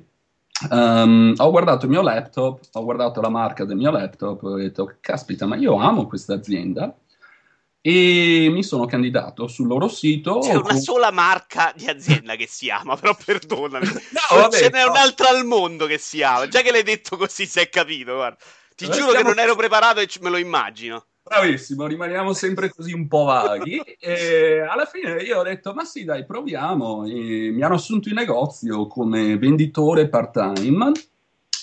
Um, 0.70 1.34
ho 1.36 1.50
guardato 1.50 1.86
il 1.86 1.92
mio 1.92 2.02
laptop, 2.02 2.60
ho 2.72 2.84
guardato 2.84 3.20
la 3.20 3.28
marca 3.28 3.64
del 3.64 3.76
mio 3.76 3.90
laptop 3.90 4.42
e 4.42 4.46
ho 4.46 4.56
detto, 4.56 4.96
caspita, 5.00 5.46
ma 5.46 5.56
io 5.56 5.76
amo 5.76 6.06
questa 6.06 6.34
azienda 6.34 6.94
e 7.80 8.48
mi 8.50 8.62
sono 8.62 8.86
candidato 8.86 9.46
sul 9.46 9.66
loro 9.66 9.88
sito. 9.88 10.38
C'è 10.40 10.54
una 10.54 10.62
con- 10.62 10.80
sola 10.80 11.10
marca 11.10 11.72
di 11.76 11.86
azienda 11.86 12.34
che 12.36 12.46
si 12.48 12.70
ama, 12.70 12.96
però 13.00 13.16
perdonami. 13.22 13.86
No, 13.86 14.40
vabbè, 14.40 14.56
ce 14.56 14.70
n'è 14.70 14.84
no. 14.84 14.90
un'altra 14.90 15.28
al 15.30 15.44
mondo 15.44 15.86
che 15.86 15.98
si 15.98 16.22
ama. 16.22 16.48
Già 16.48 16.60
che 16.62 16.70
l'hai 16.70 16.82
detto 16.82 17.16
così, 17.16 17.46
si 17.46 17.60
è 17.60 17.68
capito, 17.68 18.14
guarda. 18.14 18.36
Ti 18.74 18.84
Vabbè, 18.86 18.96
giuro 18.96 19.10
che 19.12 19.18
stiamo- 19.18 19.34
non 19.34 19.44
ero 19.44 19.56
preparato 19.56 20.00
e 20.00 20.08
me 20.20 20.30
lo 20.30 20.36
immagino. 20.36 21.06
Bravissimo, 21.28 21.86
rimaniamo 21.86 22.32
sempre 22.32 22.70
così 22.70 22.94
un 22.94 23.06
po' 23.06 23.24
vaghi. 23.24 23.78
E 23.98 24.60
alla 24.60 24.86
fine 24.86 25.20
io 25.22 25.40
ho 25.40 25.42
detto: 25.42 25.74
Ma 25.74 25.84
sì, 25.84 26.04
dai, 26.04 26.24
proviamo. 26.24 27.04
E 27.04 27.50
mi 27.52 27.62
hanno 27.62 27.74
assunto 27.74 28.08
in 28.08 28.14
negozio 28.14 28.86
come 28.86 29.36
venditore 29.36 30.08
part-time. 30.08 30.92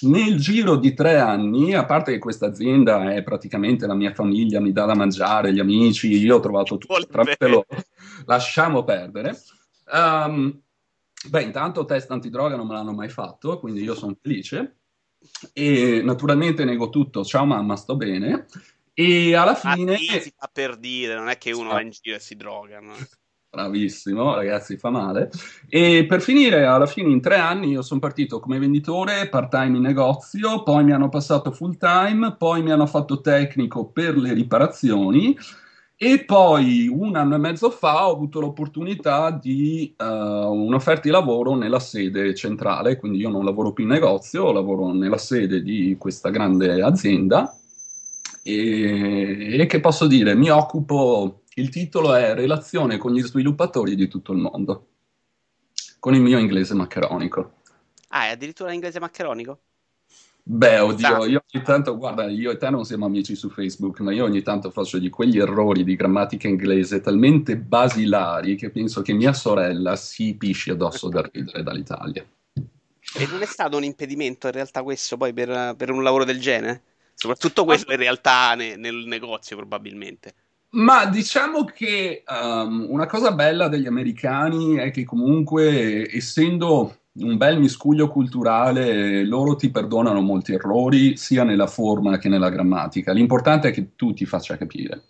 Nel 0.06 0.38
giro 0.38 0.76
di 0.76 0.94
tre 0.94 1.18
anni, 1.18 1.74
a 1.74 1.86
parte 1.86 2.12
che 2.12 2.20
questa 2.20 2.46
azienda 2.46 3.14
è 3.14 3.24
praticamente 3.24 3.88
la 3.88 3.96
mia 3.96 4.14
famiglia, 4.14 4.60
mi 4.60 4.72
dà 4.72 4.86
da 4.86 4.94
mangiare, 4.96 5.52
gli 5.52 5.60
amici, 5.60 6.08
io 6.08 6.36
ho 6.36 6.40
trovato 6.40 6.78
tutto 6.78 7.06
tramite 7.08 7.48
loro, 7.48 7.66
lasciamo 8.26 8.84
perdere. 8.84 9.36
Ehm, 9.92 10.62
beh, 11.30 11.42
intanto 11.42 11.86
test 11.86 12.12
antidroga 12.12 12.56
non 12.56 12.68
me 12.68 12.74
l'hanno 12.74 12.94
mai 12.94 13.10
fatto, 13.10 13.60
quindi 13.60 13.82
io 13.82 13.96
sono 13.96 14.16
felice. 14.22 14.78
E 15.54 16.02
naturalmente 16.04 16.66
nego 16.66 16.90
tutto, 16.90 17.24
ciao 17.24 17.46
mamma, 17.46 17.76
sto 17.76 17.96
bene. 17.96 18.46
E 18.94 19.36
alla 19.36 19.60
Ma 19.64 19.74
fine, 19.74 19.98
sì, 19.98 20.32
fa 20.38 20.50
per 20.54 20.78
dire, 20.78 21.16
non 21.16 21.30
è 21.30 21.38
che 21.38 21.52
uno 21.52 21.72
Ah. 21.72 21.74
va 21.74 21.82
in 21.82 21.90
giro 21.90 22.16
e 22.16 22.20
si 22.20 22.36
droga. 22.36 22.80
no? 22.80 22.94
Bravissimo, 23.56 24.36
ragazzi, 24.36 24.78
fa 24.78 24.90
male. 24.90 25.30
E 25.70 26.06
per 26.06 26.22
finire, 26.22 26.66
alla 26.66 26.86
fine, 26.86 27.10
in 27.10 27.22
tre 27.22 27.38
anni, 27.38 27.70
io 27.70 27.82
sono 27.82 28.02
partito 28.02 28.40
come 28.40 28.60
venditore 28.60 29.30
part-time 29.30 29.78
in 29.78 29.82
negozio, 29.82 30.62
poi 30.64 30.84
mi 30.84 30.92
hanno 30.92 31.10
passato 31.10 31.52
full-time, 31.52 32.36
poi 32.38 32.62
mi 32.62 32.72
hanno 32.72 32.86
fatto 32.86 33.22
tecnico 33.22 33.86
per 33.86 34.18
le 34.18 34.34
riparazioni. 34.34 35.38
E 35.98 36.26
poi 36.26 36.90
un 36.90 37.16
anno 37.16 37.36
e 37.36 37.38
mezzo 37.38 37.70
fa 37.70 38.10
ho 38.10 38.12
avuto 38.12 38.42
l'opportunità 38.42 39.32
di 39.32 39.96
eh, 39.98 40.04
un'offerta 40.04 41.04
di 41.04 41.10
lavoro 41.10 41.56
nella 41.56 41.80
sede 41.80 42.36
centrale, 42.36 42.98
quindi 42.98 43.20
io 43.20 43.30
non 43.30 43.46
lavoro 43.46 43.72
più 43.72 43.86
in 43.86 43.92
negozio, 43.92 44.52
lavoro 44.52 44.92
nella 44.92 45.18
sede 45.18 45.62
di 45.62 45.96
questa 45.98 46.32
grande 46.32 46.82
azienda 46.82 47.56
e, 48.48 49.60
e 49.60 49.66
che 49.66 49.80
posso 49.80 50.06
dire, 50.06 50.36
mi 50.36 50.50
occupo, 50.50 51.45
il 51.58 51.70
titolo 51.70 52.14
è 52.16 52.34
Relazione 52.34 52.98
con 52.98 53.14
gli 53.14 53.22
sviluppatori 53.22 53.96
di 53.96 54.08
tutto 54.08 54.34
il 54.34 54.40
mondo, 54.40 54.88
con 56.00 56.14
il 56.14 56.22
mio 56.22 56.38
inglese 56.38 56.74
maccheronico. 56.74 57.54
Ah, 58.10 58.26
è 58.26 58.32
addirittura 58.32 58.72
l'inglese 58.72 59.00
maccheronico? 59.00 59.60
Beh, 60.48 60.80
oddio, 60.80 61.26
io 61.26 61.44
ogni 61.52 61.64
tanto, 61.64 61.98
guarda, 61.98 62.30
io 62.30 62.52
e 62.52 62.58
te 62.58 62.70
non 62.70 62.84
siamo 62.84 63.06
amici 63.06 63.36
su 63.36 63.50
Facebook, 63.50 64.02
ma 64.02 64.14
io 64.14 64.26
ogni 64.26 64.44
tanto 64.44 64.70
faccio 64.70 65.00
di 65.00 65.10
quegli 65.10 65.40
errori 65.40 65.84
di 65.84 65.96
grammatica 65.96 66.48
inglese 66.48 67.02
talmente 67.02 67.58
basilari 67.58 68.56
che 68.56 68.70
penso 68.70 69.02
che 69.02 69.14
mia 69.14 69.34
sorella 69.34 69.96
si 69.96 70.36
pisci 70.36 70.70
addosso 70.70 71.10
da 71.10 71.28
ridere 71.32 71.64
dall'Italia. 71.64 72.24
E 73.18 73.28
non 73.28 73.42
è 73.42 73.46
stato 73.46 73.78
un 73.78 73.84
impedimento 73.86 74.48
in 74.48 74.54
realtà 74.54 74.84
questo 74.84 75.16
poi 75.18 75.34
per, 75.34 75.74
per 75.76 75.90
un 75.90 76.04
lavoro 76.04 76.26
del 76.26 76.40
genere? 76.40 76.82
Soprattutto 77.14 77.64
quello 77.64 77.92
in 77.92 77.98
realtà 77.98 78.54
ne- 78.56 78.76
nel 78.76 79.06
negozio 79.08 79.56
probabilmente. 79.56 80.36
Ma 80.76 81.06
diciamo 81.06 81.64
che 81.64 82.24
um, 82.28 82.88
una 82.90 83.06
cosa 83.06 83.32
bella 83.32 83.70
degli 83.70 83.88
americani 83.88 84.76
è 84.76 84.92
che 84.92 85.06
comunque, 85.06 86.14
essendo 86.14 86.98
un 87.14 87.38
bel 87.38 87.60
miscuglio 87.60 88.10
culturale, 88.10 89.24
loro 89.24 89.56
ti 89.56 89.70
perdonano 89.70 90.20
molti 90.20 90.52
errori, 90.52 91.16
sia 91.16 91.46
nella 91.46 91.68
forma 91.68 92.18
che 92.18 92.28
nella 92.28 92.50
grammatica. 92.50 93.14
L'importante 93.14 93.70
è 93.70 93.72
che 93.72 93.96
tu 93.96 94.14
ti 94.14 94.26
faccia 94.26 94.58
capire. 94.58 95.04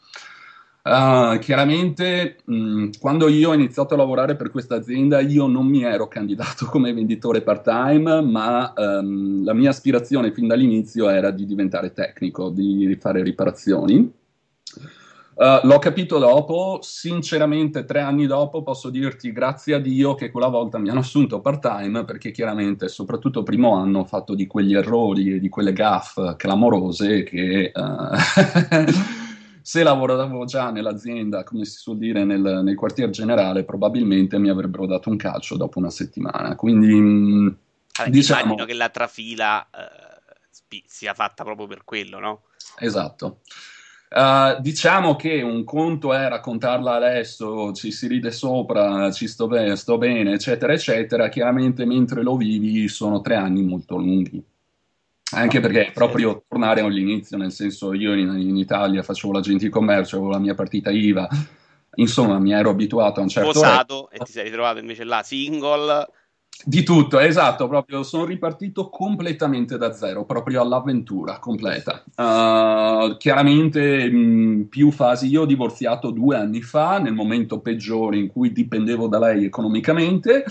Uh, 0.84 1.40
chiaramente, 1.40 2.38
mh, 2.46 2.90
quando 3.00 3.28
io 3.28 3.50
ho 3.50 3.54
iniziato 3.56 3.96
a 3.96 3.98
lavorare 3.98 4.36
per 4.36 4.52
questa 4.52 4.76
azienda, 4.76 5.20
io 5.20 5.48
non 5.48 5.66
mi 5.66 5.82
ero 5.82 6.08
candidato 6.08 6.68
come 6.70 6.94
venditore 6.94 7.42
part-time, 7.42 8.22
ma 8.22 8.72
um, 8.78 9.44
la 9.44 9.54
mia 9.56 9.72
aspirazione 9.72 10.32
fin 10.32 10.46
dall'inizio 10.46 11.10
era 11.10 11.32
di 11.32 11.48
diventare 11.48 11.92
tecnico, 11.92 12.50
di 12.50 12.96
fare 13.00 13.24
riparazioni. 13.24 14.24
Uh, 15.36 15.68
l'ho 15.68 15.80
capito 15.80 16.18
dopo, 16.18 16.80
sinceramente 16.82 17.84
tre 17.84 18.00
anni 18.00 18.26
dopo 18.26 18.64
posso 18.64 18.90
dirti 18.90 19.34
grazie 19.34 19.74
a 19.74 19.80
Dio 19.80 20.16
che 20.16 20.32
quella 20.32 20.48
volta 20.48 20.78
mi 20.78 20.88
hanno 20.88 21.02
assunto 21.02 21.42
part-time 21.42 22.06
perché 22.06 22.32
chiaramente 22.32 22.88
soprattutto 22.88 23.44
primo 23.44 23.76
anno 23.76 24.00
ho 24.00 24.06
fatto 24.06 24.34
di 24.34 24.48
quegli 24.48 24.74
errori 24.74 25.34
e 25.34 25.40
di 25.42 25.50
quelle 25.50 25.74
gaffe 25.74 26.36
clamorose 26.38 27.24
che 27.24 27.70
uh, 27.74 28.16
se 29.62 29.84
lavoravo 29.84 30.46
già 30.46 30.72
nell'azienda, 30.72 31.44
come 31.44 31.66
si 31.66 31.80
suol 31.80 31.98
dire 31.98 32.24
nel, 32.24 32.62
nel, 32.64 32.76
quartier 32.76 33.10
generale, 33.10 33.66
probabilmente 33.66 34.40
mi 34.40 34.50
avrebbero 34.50 34.86
dato 34.86 35.10
un 35.10 35.18
calcio 35.18 35.58
dopo 35.58 35.80
una 35.80 35.90
settimana. 35.90 36.56
Quindi 36.56 36.94
mh, 36.94 37.58
Vabbè, 37.98 38.10
diciamo... 38.10 38.42
immagino 38.42 38.66
che 38.66 38.74
la 38.74 38.90
trafila 38.90 39.68
eh, 39.70 40.82
sia 40.86 41.14
fatta 41.14 41.44
proprio 41.44 41.68
per 41.68 41.84
quello, 41.84 42.20
no? 42.20 42.44
Esatto. 42.78 43.40
Uh, 44.16 44.62
diciamo 44.62 45.18
che 45.18 45.42
un 45.42 45.66
conto 45.66 46.14
è 46.14 46.30
raccontarla 46.30 46.96
adesso, 46.96 47.74
ci 47.74 47.92
si 47.92 48.08
ride 48.08 48.32
sopra, 48.32 49.12
ci 49.12 49.28
sto, 49.28 49.48
be- 49.48 49.76
sto 49.76 49.98
bene, 49.98 50.32
eccetera, 50.32 50.72
eccetera. 50.72 51.28
Chiaramente 51.28 51.84
mentre 51.84 52.24
lo 52.24 52.38
vivi 52.38 52.88
sono 52.88 53.20
tre 53.20 53.36
anni 53.36 53.64
molto 53.64 53.98
lunghi. 53.98 54.42
Anche 55.32 55.60
perché 55.60 55.92
proprio 55.94 56.46
tornare 56.48 56.80
all'inizio, 56.80 57.36
nel 57.36 57.52
senso 57.52 57.92
io 57.92 58.14
in, 58.14 58.40
in 58.40 58.56
Italia 58.56 59.04
facevo 59.04 59.34
l'agente 59.34 59.66
di 59.66 59.72
commercio, 59.72 60.16
avevo 60.16 60.32
la 60.32 60.40
mia 60.40 60.54
partita 60.54 60.92
IVA, 60.92 61.28
insomma 61.96 62.40
mi 62.40 62.54
ero 62.54 62.70
abituato 62.70 63.20
a 63.20 63.24
un 63.24 63.28
certo... 63.28 63.52
Sposato 63.52 64.10
e 64.12 64.20
ti 64.20 64.32
sei 64.32 64.46
ritrovato 64.46 64.80
invece 64.80 65.04
là 65.04 65.24
single... 65.24 66.08
Di 66.64 66.84
tutto, 66.84 67.20
esatto, 67.20 67.68
proprio 67.68 68.02
sono 68.04 68.24
ripartito 68.26 68.90
completamente 68.90 69.78
da 69.78 69.92
zero, 69.92 70.26
proprio 70.26 70.62
all'avventura 70.62 71.38
completa. 71.38 72.04
Uh, 72.16 73.18
chiaramente 73.18 74.10
mh, 74.10 74.68
più 74.70 74.90
fasi, 74.92 75.28
io 75.28 75.42
ho 75.42 75.46
divorziato 75.46 76.12
due 76.12 76.38
anni 76.38 76.62
fa, 76.62 76.98
nel 77.00 77.14
momento 77.14 77.60
peggiore 77.60 78.18
in 78.18 78.28
cui 78.28 78.54
dipendevo 78.54 79.08
da 79.08 79.20
lei 79.20 79.44
economicamente. 79.46 80.46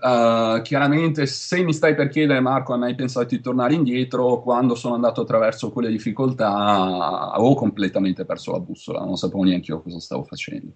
Uh, 0.00 0.62
chiaramente 0.62 1.26
se 1.26 1.62
mi 1.62 1.74
stai 1.74 1.94
per 1.94 2.08
chiedere 2.08 2.40
Marco 2.40 2.72
hai 2.72 2.78
mai 2.78 2.94
pensato 2.94 3.26
di 3.34 3.40
tornare 3.42 3.74
indietro 3.74 4.40
quando 4.40 4.74
sono 4.74 4.94
andato 4.94 5.20
attraverso 5.20 5.70
quelle 5.70 5.90
difficoltà 5.90 7.30
avevo 7.32 7.52
completamente 7.54 8.24
perso 8.24 8.52
la 8.52 8.60
bussola 8.60 9.04
non 9.04 9.16
sapevo 9.18 9.42
neanche 9.42 9.72
io 9.72 9.82
cosa 9.82 10.00
stavo 10.00 10.22
facendo 10.24 10.72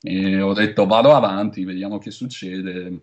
E 0.00 0.40
ho 0.40 0.52
detto 0.54 0.86
vado 0.86 1.14
avanti, 1.14 1.64
vediamo 1.64 1.98
che 1.98 2.10
succede. 2.10 3.00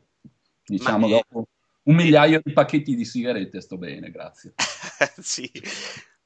Diciamo 0.66 1.08
Ma, 1.08 1.08
eh, 1.08 1.24
dopo 1.30 1.48
un 1.84 1.96
migliaio 1.96 2.40
di 2.44 2.54
pacchetti 2.54 2.96
di 2.96 3.06
sigarette 3.06 3.60
sto 3.62 3.78
bene, 3.78 4.10
grazie. 4.10 4.54
sì. 5.22 5.52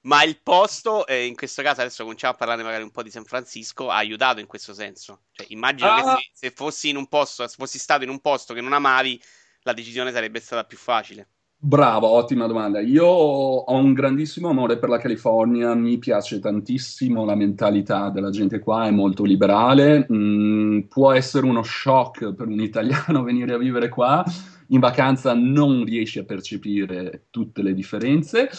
Ma 0.02 0.24
il 0.24 0.40
posto, 0.42 1.06
eh, 1.08 1.26
in 1.26 1.36
questo 1.36 1.62
caso, 1.62 1.82
adesso 1.82 2.04
cominciamo 2.04 2.34
a 2.34 2.38
parlare 2.38 2.64
magari 2.64 2.84
un 2.84 2.92
po' 2.92 3.04
di 3.04 3.10
San 3.10 3.26
Francisco, 3.26 3.90
ha 3.90 3.98
aiutato 3.98 4.40
in 4.40 4.46
questo 4.46 4.74
senso. 4.74 5.24
Cioè, 5.32 5.48
immagino 5.50 5.90
Ah, 5.90 6.16
che 6.16 6.30
se, 6.34 6.48
se 6.48 6.52
fossi 6.52 6.90
in 6.90 6.96
un 6.96 7.08
posto, 7.08 7.46
se 7.48 7.56
fossi 7.58 7.80
stato 7.80 8.04
in 8.04 8.10
un 8.10 8.22
posto 8.22 8.54
che 8.54 8.62
non 8.62 8.74
amavi, 8.74 9.22
la 9.64 9.74
decisione 9.74 10.12
sarebbe 10.12 10.40
stata 10.40 10.64
più 10.64 10.78
facile. 10.78 11.30
Bravo, 11.60 12.08
ottima 12.10 12.46
domanda. 12.46 12.80
Io 12.82 13.06
ho 13.06 13.80
un 13.80 13.94
grandissimo 13.94 14.50
amore 14.50 14.78
per 14.78 14.90
la 14.90 15.00
California, 15.00 15.74
mi 15.74 15.98
piace 15.98 16.40
tantissimo 16.40 17.26
la 17.26 17.36
mentalità 17.36 18.10
della 18.10 18.30
gente 18.30 18.60
qua, 18.60 18.86
è 18.86 18.92
molto 18.92 19.24
liberale. 19.24 20.06
Mm, 20.12 20.82
può 20.82 21.12
essere 21.12 21.48
uno 21.48 21.64
shock 21.64 22.34
per 22.36 22.48
un 22.48 22.62
italiano 22.62 23.24
venire 23.26 23.56
a 23.56 23.58
vivere 23.58 23.90
qua. 23.90 24.24
In 24.68 24.80
vacanza 24.80 25.34
non 25.34 25.84
riesci 25.84 26.20
a 26.20 26.26
percepire 26.26 27.26
tutte 27.32 27.64
le 27.64 27.74
differenze, 27.74 28.50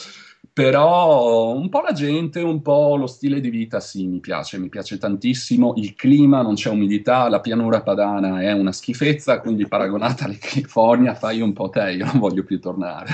però 0.52 1.52
un 1.52 1.68
po' 1.68 1.80
la 1.82 1.92
gente, 1.92 2.40
un 2.40 2.62
po' 2.62 2.96
lo 2.96 3.06
stile 3.06 3.40
di 3.40 3.48
vita, 3.48 3.78
sì, 3.78 4.06
mi 4.06 4.18
piace, 4.18 4.58
mi 4.58 4.68
piace 4.68 4.98
tantissimo. 4.98 5.74
Il 5.76 5.94
clima, 5.94 6.42
non 6.42 6.54
c'è 6.54 6.68
umidità, 6.68 7.28
la 7.28 7.40
pianura 7.40 7.82
padana 7.82 8.40
è 8.40 8.52
una 8.52 8.72
schifezza, 8.72 9.40
quindi 9.40 9.68
paragonata 9.68 10.24
alla 10.24 10.36
California 10.38 11.14
fai 11.14 11.40
un 11.40 11.52
po' 11.52 11.68
te, 11.68 11.92
io 11.92 12.06
non 12.06 12.18
voglio 12.18 12.42
più 12.42 12.58
tornare. 12.60 13.06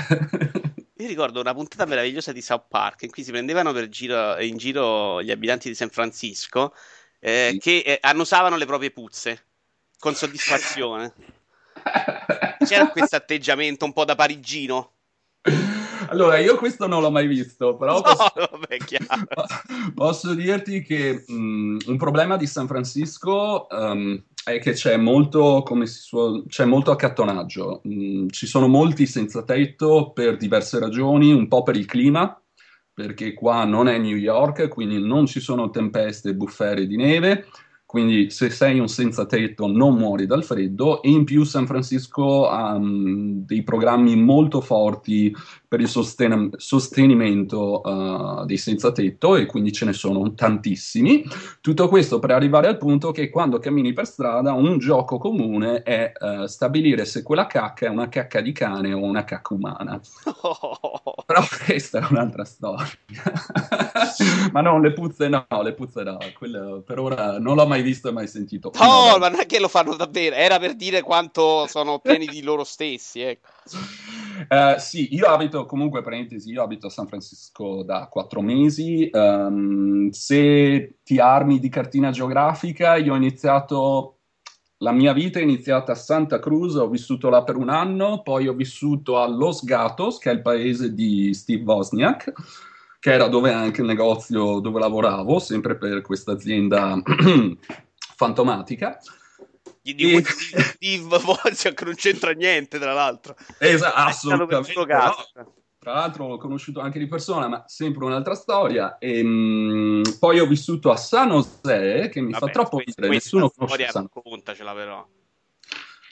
Io 0.97 1.07
ricordo 1.07 1.41
una 1.41 1.53
puntata 1.53 1.85
meravigliosa 1.85 2.31
di 2.31 2.41
South 2.41 2.67
Park 2.69 3.03
in 3.03 3.11
cui 3.11 3.21
si 3.21 3.31
prendevano 3.31 3.73
per 3.73 3.89
giro, 3.89 4.39
in 4.39 4.55
giro 4.55 5.21
gli 5.21 5.29
abitanti 5.29 5.67
di 5.67 5.75
San 5.75 5.89
Francisco 5.89 6.73
eh, 7.19 7.49
Sì. 7.51 7.59
che 7.59 7.77
eh, 7.85 7.97
annusavano 8.01 8.55
le 8.55 8.65
proprie 8.65 8.91
puzze 8.91 9.43
con 9.99 10.15
soddisfazione. 10.15 11.13
C'era 12.65 12.87
questo 12.87 13.17
atteggiamento 13.17 13.83
un 13.83 13.91
po' 13.91 14.05
da 14.05 14.15
parigino. 14.15 14.91
Allora, 16.09 16.37
io 16.37 16.55
questo 16.57 16.87
non 16.87 17.01
l'ho 17.01 17.11
mai 17.11 17.27
visto, 17.27 17.75
però 17.75 17.95
No, 17.95 18.01
posso, 18.01 18.31
vabbè, 18.51 18.77
posso 19.93 20.33
dirti 20.33 20.81
che 20.81 21.23
mh, 21.27 21.77
un 21.87 21.97
problema 21.97 22.37
di 22.37 22.47
San 22.47 22.67
Francisco 22.67 23.67
ehm, 23.69 24.23
è 24.43 24.59
che 24.59 24.73
c'è 24.73 24.97
molto, 24.97 25.63
come 25.65 25.85
si 25.87 25.99
suol- 26.01 26.45
c'è 26.47 26.65
molto 26.65 26.91
accattonaggio. 26.91 27.81
Mh, 27.83 28.27
ci 28.29 28.47
sono 28.47 28.67
molti 28.67 29.05
senza 29.05 29.43
tetto 29.43 30.11
per 30.11 30.37
diverse 30.37 30.79
ragioni, 30.79 31.31
un 31.33 31.47
po' 31.47 31.63
per 31.63 31.75
il 31.75 31.85
clima, 31.85 32.39
perché 32.93 33.33
qua 33.33 33.65
non 33.65 33.87
è 33.87 33.97
New 33.97 34.15
York, 34.15 34.67
quindi 34.67 34.99
non 34.99 35.25
ci 35.25 35.39
sono 35.39 35.69
tempeste 35.69 36.29
e 36.29 36.35
bufere 36.35 36.85
di 36.87 36.95
neve. 36.95 37.47
Quindi 37.85 38.29
se 38.29 38.49
sei 38.49 38.79
un 38.79 38.89
senza 38.89 39.25
tetto 39.25 39.67
non 39.67 39.95
muori 39.95 40.25
dal 40.25 40.43
freddo 40.43 41.01
e 41.01 41.09
in 41.09 41.23
più 41.23 41.43
San 41.43 41.65
Francisco 41.65 42.47
ha 42.47 42.77
mh, 42.77 43.45
dei 43.45 43.63
programmi 43.63 44.15
molto 44.17 44.59
forti 44.59 45.33
per 45.67 45.79
il 45.79 45.87
sosten- 45.87 46.51
sostenimento 46.57 47.81
uh, 47.83 48.45
dei 48.45 48.57
senza 48.57 48.91
tetto 48.91 49.35
e 49.35 49.45
quindi 49.45 49.71
ce 49.71 49.85
ne 49.85 49.93
sono 49.93 50.33
tantissimi. 50.33 51.23
Tutto 51.61 51.87
questo 51.87 52.19
per 52.19 52.31
arrivare 52.31 52.67
al 52.67 52.77
punto 52.77 53.11
che 53.11 53.29
quando 53.29 53.59
cammini 53.59 53.93
per 53.93 54.05
strada 54.05 54.53
un 54.53 54.77
gioco 54.77 55.17
comune 55.17 55.83
è 55.83 56.11
uh, 56.19 56.45
stabilire 56.45 57.05
se 57.05 57.23
quella 57.23 57.47
cacca 57.47 57.87
è 57.87 57.89
una 57.89 58.09
cacca 58.09 58.41
di 58.41 58.51
cane 58.51 58.93
o 58.93 59.03
una 59.03 59.23
cacca 59.23 59.53
umana. 59.53 59.99
Però 61.25 61.41
questa 61.65 61.99
è 61.99 62.07
un'altra 62.09 62.45
storia. 62.45 62.87
ma 64.51 64.61
no, 64.61 64.79
le 64.79 64.93
puzze 64.93 65.27
no, 65.27 65.45
le 65.63 65.73
puzze 65.73 66.03
no, 66.03 66.17
Quello 66.37 66.83
per 66.85 66.99
ora 66.99 67.39
non 67.39 67.55
l'ho 67.55 67.67
mai 67.67 67.81
visto 67.81 68.09
e 68.09 68.11
mai 68.11 68.27
sentito. 68.27 68.71
No, 68.79 68.95
No, 68.95 69.17
ma 69.17 69.29
non 69.29 69.39
è 69.39 69.45
che 69.45 69.59
lo 69.59 69.67
fanno 69.67 69.95
davvero, 69.95 70.35
era 70.35 70.59
per 70.59 70.75
dire 70.75 71.01
quanto 71.01 71.67
sono 71.67 71.99
pieni 71.99 72.25
di 72.25 72.41
loro 72.41 72.63
stessi, 72.63 73.21
ecco. 73.21 73.47
Eh, 73.47 73.54
sì, 74.77 75.15
io 75.15 75.27
abito 75.27 75.65
comunque, 75.65 76.01
parentesi, 76.01 76.51
io 76.51 76.63
abito 76.63 76.87
a 76.87 76.89
San 76.91 77.07
Francisco 77.07 77.83
da 77.83 78.07
quattro 78.07 78.41
mesi. 78.41 79.09
Ehm, 79.09 80.09
se 80.09 80.97
ti 81.03 81.19
armi 81.19 81.59
di 81.59 81.69
cartina 81.69 82.11
geografica, 82.11 82.95
io 82.95 83.13
ho 83.13 83.17
iniziato, 83.17 84.19
la 84.77 84.91
mia 84.91 85.13
vita 85.13 85.39
è 85.39 85.43
iniziata 85.43 85.93
a 85.93 85.95
Santa 85.95 86.39
Cruz, 86.39 86.75
ho 86.75 86.89
vissuto 86.89 87.29
là 87.29 87.43
per 87.43 87.55
un 87.55 87.69
anno, 87.69 88.21
poi 88.21 88.47
ho 88.47 88.53
vissuto 88.53 89.17
a 89.19 89.27
Los 89.27 89.63
Gatos, 89.63 90.19
che 90.19 90.29
è 90.29 90.33
il 90.33 90.41
paese 90.41 90.93
di 90.93 91.33
Steve 91.33 91.63
Wozniak, 91.63 92.31
che 92.99 93.11
era 93.11 93.27
dove 93.27 93.51
anche 93.51 93.81
il 93.81 93.87
negozio 93.87 94.59
dove 94.59 94.79
lavoravo, 94.79 95.39
sempre 95.39 95.75
per 95.77 96.01
questa 96.01 96.33
azienda 96.33 97.01
fantomatica. 98.15 98.99
Di, 99.93 99.93
di, 99.93 100.23
di 100.79 100.97
Wozniak 100.97 101.83
non 101.83 101.93
c'entra 101.93 102.31
niente, 102.31 102.79
tra 102.79 102.93
l'altro. 102.93 103.35
Esa- 103.59 104.07
È 104.07 104.11
stato 104.11 104.47
per 104.47 104.57
assolutamente. 104.57 105.35
no. 105.35 105.53
Tra 105.77 105.93
l'altro 105.93 106.27
l'ho 106.27 106.37
conosciuto 106.37 106.79
anche 106.79 106.97
di 106.97 107.05
persona, 107.05 107.47
ma 107.47 107.63
sempre 107.67 108.05
un'altra 108.05 108.33
storia. 108.33 108.97
E, 108.97 109.21
mh, 109.21 110.17
poi 110.19 110.39
ho 110.39 110.47
vissuto 110.47 110.89
a 110.89 110.97
San 110.97 111.29
José, 111.29 112.09
che 112.09 112.19
mi 112.21 112.33
fa 112.33 112.39
Vabbè, 112.39 112.51
troppo 112.51 112.77
questa- 112.77 113.01
ridere, 113.01 113.13
nessuno 113.13 113.51
conosce 113.51 113.87
San 113.89 114.09
raccontacela 114.11 114.73
però. 114.73 115.07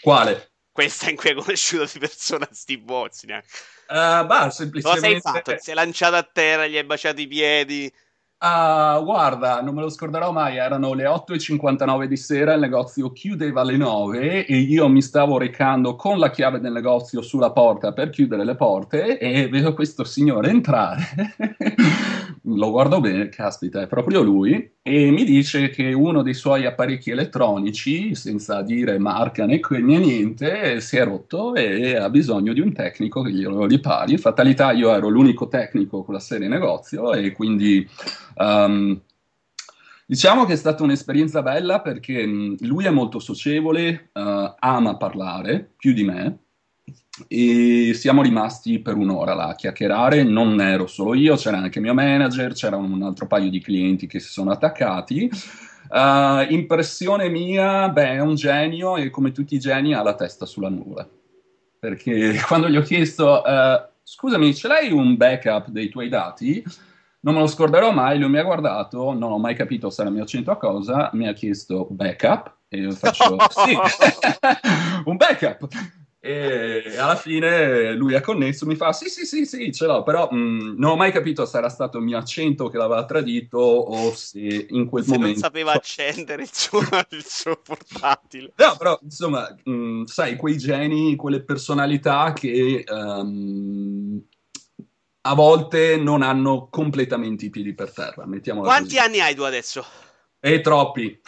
Quale? 0.01 0.51
Questa 0.71 1.09
in 1.09 1.15
cui 1.15 1.29
hai 1.29 1.35
conosciuto 1.35 1.89
di 1.91 1.97
persona 1.99 2.47
Steve 2.51 2.83
Wozniak. 2.85 3.45
Eh, 3.45 3.95
bah, 3.95 4.25
Cosa 4.25 4.43
hai 4.43 4.51
semplicemente... 4.51 5.19
fatto? 5.21 5.55
Si 5.59 5.71
è 5.71 5.73
lanciato 5.73 6.15
a 6.15 6.23
terra, 6.23 6.67
gli 6.67 6.77
hai 6.77 6.83
baciato 6.83 7.21
i 7.21 7.27
piedi. 7.27 7.91
Ah, 8.45 8.99
guarda, 9.01 9.61
non 9.61 9.73
me 9.73 9.79
lo 9.79 9.87
scorderò 9.87 10.33
mai, 10.33 10.57
erano 10.57 10.93
le 10.93 11.05
8.59 11.05 12.03
di 12.03 12.17
sera, 12.17 12.53
il 12.53 12.59
negozio 12.59 13.09
chiudeva 13.13 13.61
alle 13.61 13.77
9 13.77 14.45
e 14.45 14.57
io 14.57 14.89
mi 14.89 15.01
stavo 15.01 15.37
recando 15.37 15.95
con 15.95 16.19
la 16.19 16.29
chiave 16.29 16.59
del 16.59 16.73
negozio 16.73 17.21
sulla 17.21 17.51
porta 17.51 17.93
per 17.93 18.09
chiudere 18.09 18.43
le 18.43 18.55
porte 18.55 19.17
e 19.17 19.47
vedo 19.47 19.73
questo 19.73 20.03
signore 20.03 20.49
entrare. 20.49 21.35
Lo 22.45 22.71
guardo 22.71 22.99
bene, 22.99 23.29
caspita, 23.29 23.81
è 23.81 23.87
proprio 23.87 24.21
lui, 24.21 24.73
e 24.81 25.11
mi 25.11 25.23
dice 25.23 25.69
che 25.69 25.93
uno 25.93 26.21
dei 26.21 26.33
suoi 26.33 26.65
apparecchi 26.65 27.11
elettronici, 27.11 28.15
senza 28.15 28.61
dire 28.61 28.97
marca 28.97 29.45
né, 29.45 29.61
né 29.69 29.97
niente, 29.97 30.81
si 30.81 30.97
è 30.97 31.05
rotto 31.05 31.55
e 31.55 31.95
ha 31.95 32.09
bisogno 32.09 32.51
di 32.51 32.59
un 32.59 32.73
tecnico 32.73 33.21
che 33.21 33.31
glielo 33.31 33.65
ripari. 33.65 34.17
Fatalità 34.17 34.73
io 34.73 34.93
ero 34.93 35.07
l'unico 35.07 35.47
tecnico 35.47 36.03
con 36.03 36.13
la 36.13 36.19
serie 36.19 36.49
negozio 36.49 37.13
e 37.13 37.31
quindi... 37.31 37.87
Um, 38.35 39.01
diciamo 40.05 40.43
che 40.43 40.53
è 40.53 40.57
stata 40.57 40.83
un'esperienza 40.83 41.41
bella 41.41 41.79
perché 41.79 42.25
lui 42.25 42.83
è 42.83 42.89
molto 42.89 43.19
socievole, 43.19 44.09
uh, 44.11 44.53
ama 44.59 44.97
parlare 44.97 45.71
più 45.77 45.93
di 45.93 46.03
me 46.03 46.42
e 47.27 47.91
siamo 47.93 48.23
rimasti 48.23 48.79
per 48.79 48.95
un'ora 48.95 49.33
là 49.33 49.47
a 49.49 49.55
chiacchierare. 49.55 50.23
Non 50.23 50.59
ero 50.59 50.87
solo 50.87 51.13
io, 51.13 51.35
c'era 51.35 51.57
anche 51.57 51.79
mio 51.79 51.93
manager, 51.93 52.53
c'era 52.53 52.75
un 52.75 53.01
altro 53.03 53.27
paio 53.27 53.49
di 53.49 53.59
clienti 53.59 54.07
che 54.07 54.19
si 54.19 54.29
sono 54.29 54.51
attaccati. 54.51 55.29
Uh, 55.89 56.51
impressione 56.51 57.29
mia, 57.29 57.89
beh, 57.89 58.13
è 58.13 58.19
un 58.19 58.35
genio 58.35 58.97
e 58.97 59.09
come 59.11 59.31
tutti 59.31 59.55
i 59.55 59.59
geni 59.59 59.93
ha 59.93 60.01
la 60.01 60.15
testa 60.15 60.45
sulla 60.45 60.69
nuvola. 60.69 61.07
Perché 61.79 62.39
quando 62.47 62.67
gli 62.67 62.77
ho 62.77 62.81
chiesto, 62.81 63.41
uh, 63.45 63.85
scusami, 64.01 64.55
ce 64.55 64.67
l'hai 64.67 64.91
un 64.91 65.15
backup 65.15 65.67
dei 65.67 65.89
tuoi 65.89 66.09
dati? 66.09 66.63
Non 67.19 67.35
me 67.35 67.41
lo 67.41 67.47
scorderò 67.47 67.91
mai, 67.91 68.17
lui 68.19 68.29
mi 68.29 68.39
ha 68.39 68.43
guardato, 68.43 69.13
non 69.13 69.31
ho 69.31 69.37
mai 69.37 69.55
capito 69.55 69.89
se 69.89 70.01
era 70.01 70.09
mio 70.09 70.23
accento 70.23 70.51
a 70.51 70.57
cosa, 70.57 71.09
mi 71.13 71.27
ha 71.27 71.33
chiesto 71.33 71.87
backup 71.89 72.53
e 72.67 72.79
io 72.79 72.91
faccio 72.91 73.37
sì, 73.49 73.77
un 75.05 75.15
backup. 75.15 75.67
E 76.25 76.97
alla 76.97 77.17
fine 77.17 77.91
lui 77.95 78.15
ha 78.15 78.21
connesso, 78.21 78.65
mi 78.65 78.77
fa 78.77 78.93
sì 78.93 79.09
sì 79.09 79.25
sì 79.25 79.45
sì 79.45 79.73
ce 79.73 79.85
l'ho, 79.85 80.03
però 80.03 80.29
mh, 80.31 80.75
non 80.77 80.91
ho 80.91 80.95
mai 80.95 81.11
capito 81.11 81.45
se 81.45 81.57
era 81.57 81.67
stato 81.67 81.97
il 81.97 82.05
mio 82.05 82.17
accento 82.17 82.69
che 82.69 82.77
l'aveva 82.77 83.03
tradito 83.03 83.57
o 83.57 84.13
se 84.15 84.67
in 84.69 84.85
quel 84.87 85.03
Se 85.03 85.09
non 85.11 85.19
momento... 85.19 85.39
sapeva 85.41 85.73
accendere 85.75 86.43
il 86.43 86.49
suo, 86.53 86.79
il 87.09 87.25
suo 87.25 87.57
portatile. 87.61 88.53
No, 88.55 88.75
però 88.77 88.97
insomma, 89.01 89.53
mh, 89.65 90.03
sai, 90.05 90.37
quei 90.37 90.57
geni, 90.57 91.17
quelle 91.17 91.43
personalità 91.43 92.31
che 92.31 92.85
ehm, 92.87 94.23
a 95.25 95.33
volte 95.35 95.97
non 95.97 96.21
hanno 96.21 96.69
completamente 96.69 97.47
i 97.47 97.49
piedi 97.49 97.73
per 97.73 97.91
terra, 97.91 98.25
mettiamola 98.25 98.65
Quanti 98.65 98.95
così. 98.95 98.99
anni 98.99 99.19
hai 99.19 99.35
tu 99.35 99.41
adesso? 99.41 99.85
E 100.39 100.59
troppi. 100.61 101.21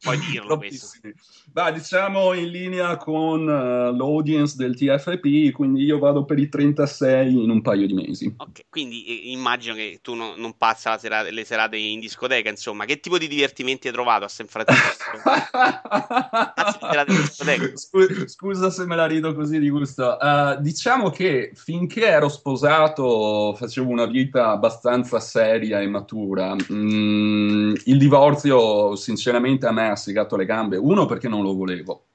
Puoi 0.00 0.18
dirlo 0.18 0.58
Troppissimi. 0.58 1.14
Beh, 1.52 1.72
diciamo 1.72 2.32
in 2.32 2.48
linea 2.48 2.96
con 2.96 3.40
uh, 3.40 3.92
l'audience 3.96 4.54
del 4.56 4.76
TFP, 4.76 5.50
quindi 5.50 5.82
io 5.82 5.98
vado 5.98 6.24
per 6.24 6.38
i 6.38 6.48
36 6.48 7.42
in 7.42 7.50
un 7.50 7.60
paio 7.60 7.88
di 7.88 7.92
mesi. 7.92 8.32
Ok, 8.36 8.66
quindi 8.70 9.04
eh, 9.04 9.32
immagino 9.32 9.74
che 9.74 9.98
tu 10.00 10.14
non, 10.14 10.34
non 10.36 10.56
passa 10.56 10.90
la 10.90 10.98
sera- 10.98 11.28
le 11.28 11.44
serate 11.44 11.76
in 11.76 11.98
discoteca, 11.98 12.48
insomma. 12.48 12.84
Che 12.84 13.00
tipo 13.00 13.18
di 13.18 13.26
divertimenti 13.26 13.88
hai 13.88 13.92
trovato 13.92 14.24
a 14.24 14.28
San 14.28 14.46
Francisco? 14.46 15.18
Cazzo 15.24 16.78
di 16.78 16.86
serate 16.88 17.10
in 17.10 17.20
discoteca? 17.20 17.76
Scu- 17.76 18.28
Scusa 18.28 18.70
se 18.70 18.86
me 18.86 18.94
la 18.94 19.06
rido 19.06 19.34
così 19.34 19.58
di 19.58 19.70
gusto. 19.70 20.18
Uh, 20.20 20.60
diciamo 20.60 21.10
che 21.10 21.50
finché 21.54 22.06
ero 22.06 22.28
sposato 22.28 23.56
facevo 23.56 23.90
una 23.90 24.06
vita 24.06 24.50
abbastanza 24.50 25.18
seria 25.18 25.80
e 25.80 25.88
matura. 25.88 26.54
Mm, 26.54 27.74
il 27.86 27.98
divorzio, 27.98 28.94
sinceramente, 28.94 29.66
a 29.66 29.72
me 29.72 29.90
ha 29.90 29.96
segato 29.96 30.36
le 30.36 30.44
gambe. 30.44 30.76
Uno, 30.76 31.06
perché 31.06 31.28
non 31.28 31.38
lo 31.42 31.54
volevo 31.54 32.06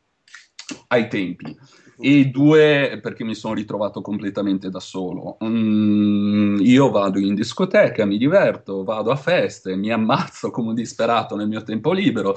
ai 0.88 1.08
tempi 1.08 1.56
e 1.98 2.26
due 2.26 3.00
perché 3.02 3.24
mi 3.24 3.36
sono 3.36 3.54
ritrovato 3.54 4.02
completamente 4.02 4.70
da 4.70 4.80
solo. 4.80 5.38
Mm, 5.44 6.60
io 6.60 6.90
vado 6.90 7.20
in 7.20 7.36
discoteca, 7.36 8.06
mi 8.06 8.18
diverto, 8.18 8.84
vado 8.84 9.12
a 9.12 9.16
feste, 9.16 9.76
mi 9.76 9.92
ammazzo 9.92 10.52
come 10.52 10.70
un 10.70 10.76
disperato 10.76 11.36
nel 11.36 11.48
mio 11.48 11.64
tempo 11.64 11.92
libero. 11.92 12.36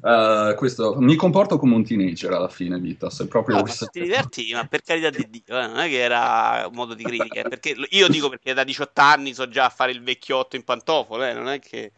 Uh, 0.00 0.56
questo, 0.56 0.96
mi 0.98 1.14
comporto 1.14 1.56
come 1.56 1.76
un 1.76 1.84
teenager 1.84 2.32
alla 2.32 2.48
fine, 2.48 2.78
vita. 2.78 3.10
Se 3.10 3.26
proprio 3.28 3.56
no, 3.56 3.62
questo... 3.62 3.86
ti 3.86 4.00
diverti, 4.00 4.52
ma 4.52 4.64
per 4.66 4.82
carità 4.82 5.10
di 5.10 5.26
Dio, 5.30 5.58
eh, 5.58 5.66
non 5.66 5.78
è 5.78 5.88
che 5.88 5.98
era 6.00 6.66
un 6.68 6.74
modo 6.74 6.94
di 6.94 7.04
critica. 7.04 7.40
Eh, 7.40 7.48
perché, 7.48 7.76
io 7.90 8.08
dico 8.08 8.28
perché 8.28 8.54
da 8.54 8.64
18 8.64 9.00
anni 9.00 9.34
so 9.34 9.48
già 9.48 9.68
fare 9.68 9.92
il 9.92 10.02
vecchiotto 10.02 10.56
in 10.56 10.64
pantofole, 10.64 11.30
eh, 11.30 11.34
non 11.34 11.48
è 11.48 11.58
che. 11.60 11.92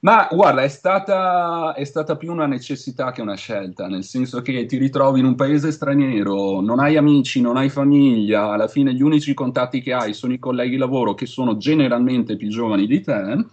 Ma 0.00 0.28
guarda, 0.30 0.62
è 0.62 0.68
stata, 0.68 1.72
è 1.72 1.84
stata, 1.84 2.16
più 2.16 2.30
una 2.30 2.46
necessità 2.46 3.10
che 3.10 3.22
una 3.22 3.36
scelta, 3.36 3.86
nel 3.86 4.04
senso 4.04 4.42
che 4.42 4.66
ti 4.66 4.76
ritrovi 4.76 5.20
in 5.20 5.24
un 5.24 5.34
paese 5.34 5.72
straniero, 5.72 6.60
non 6.60 6.78
hai 6.78 6.98
amici, 6.98 7.40
non 7.40 7.56
hai 7.56 7.70
famiglia, 7.70 8.50
alla 8.50 8.68
fine 8.68 8.92
gli 8.92 9.00
unici 9.00 9.32
contatti 9.32 9.80
che 9.80 9.94
hai 9.94 10.12
sono 10.12 10.34
i 10.34 10.38
colleghi 10.38 10.72
di 10.72 10.76
lavoro 10.76 11.14
che 11.14 11.24
sono 11.24 11.56
generalmente 11.56 12.36
più 12.36 12.50
giovani 12.50 12.86
di 12.86 13.00
te 13.00 13.46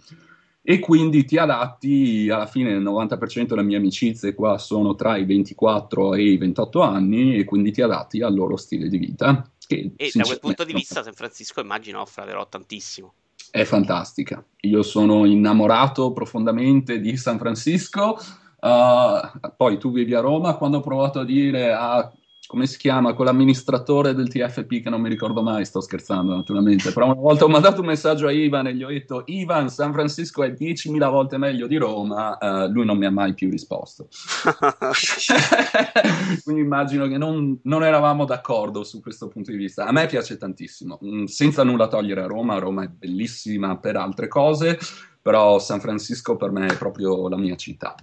e 0.60 0.78
quindi 0.78 1.24
ti 1.24 1.38
adatti, 1.38 2.28
alla 2.28 2.46
fine 2.46 2.72
il 2.72 2.82
90% 2.82 3.46
delle 3.46 3.62
mie 3.62 3.78
amicizie 3.78 4.34
qua 4.34 4.58
sono 4.58 4.94
tra 4.94 5.16
i 5.16 5.24
24 5.24 6.14
e 6.14 6.22
i 6.22 6.36
28 6.36 6.82
anni 6.82 7.36
e 7.36 7.44
quindi 7.44 7.72
ti 7.72 7.80
adatti 7.80 8.20
al 8.20 8.34
loro 8.34 8.56
stile 8.58 8.88
di 8.88 8.98
vita. 8.98 9.50
Che, 9.66 9.92
e 9.96 10.10
da 10.12 10.22
quel 10.22 10.38
punto 10.38 10.64
di 10.64 10.74
vista 10.74 11.02
San 11.02 11.14
Francisco 11.14 11.62
immagino 11.62 12.00
offra 12.00 12.24
però 12.24 12.46
tantissimo 12.46 13.14
è 13.52 13.64
fantastica. 13.64 14.42
Io 14.60 14.82
sono 14.82 15.26
innamorato 15.26 16.14
profondamente 16.14 17.00
di 17.00 17.18
San 17.18 17.36
Francisco. 17.36 18.16
Uh, 18.58 19.50
poi 19.54 19.76
tu 19.76 19.92
vivi 19.92 20.14
a 20.14 20.20
Roma, 20.20 20.56
quando 20.56 20.78
ho 20.78 20.80
provato 20.80 21.20
a 21.20 21.24
dire 21.24 21.70
a 21.70 22.10
come 22.46 22.66
si 22.66 22.76
chiama, 22.76 23.14
quell'amministratore 23.14 24.14
del 24.14 24.28
TFP 24.28 24.82
che 24.82 24.90
non 24.90 25.00
mi 25.00 25.08
ricordo 25.08 25.42
mai, 25.42 25.64
sto 25.64 25.80
scherzando 25.80 26.34
naturalmente, 26.34 26.92
però 26.92 27.06
una 27.06 27.14
volta 27.14 27.44
ho 27.44 27.48
mandato 27.48 27.80
un 27.80 27.86
messaggio 27.86 28.26
a 28.26 28.32
Ivan 28.32 28.66
e 28.66 28.74
gli 28.74 28.82
ho 28.82 28.88
detto 28.88 29.22
Ivan, 29.26 29.68
San 29.68 29.92
Francisco 29.92 30.42
è 30.42 30.50
10.000 30.50 31.10
volte 31.10 31.38
meglio 31.38 31.66
di 31.66 31.76
Roma, 31.76 32.36
uh, 32.38 32.70
lui 32.70 32.84
non 32.84 32.98
mi 32.98 33.06
ha 33.06 33.10
mai 33.10 33.34
più 33.34 33.48
risposto. 33.48 34.08
Quindi 36.42 36.62
immagino 36.62 37.06
che 37.06 37.16
non, 37.16 37.58
non, 37.62 37.84
eravamo 37.84 38.24
d'accordo 38.24 38.84
su 38.84 39.00
questo 39.00 39.28
punto 39.28 39.50
di 39.50 39.56
vista. 39.56 39.86
A 39.86 39.92
me 39.92 40.06
piace 40.06 40.36
tantissimo, 40.36 40.98
mm, 41.02 41.24
senza 41.24 41.62
nulla 41.62 41.88
togliere 41.88 42.22
a 42.22 42.26
Roma, 42.26 42.58
Roma 42.58 42.82
è 42.82 42.88
bellissima 42.88 43.78
per 43.78 43.96
altre 43.96 44.28
cose, 44.28 44.78
però 45.20 45.58
San 45.58 45.80
Francisco 45.80 46.36
per 46.36 46.50
me 46.50 46.66
è 46.66 46.76
proprio 46.76 47.28
la 47.28 47.38
mia 47.38 47.56
città. 47.56 47.94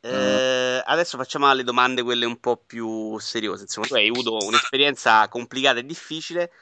Eh, 0.00 0.82
adesso 0.84 1.16
facciamo 1.16 1.52
le 1.52 1.64
domande 1.64 2.02
quelle 2.02 2.24
un 2.24 2.38
po' 2.38 2.56
più 2.56 3.18
seriose. 3.18 3.62
Insomma, 3.62 3.86
tu 3.86 3.94
hai 3.94 4.08
avuto 4.08 4.44
un'esperienza 4.44 5.26
complicata 5.28 5.80
e 5.80 5.84
difficile, 5.84 6.52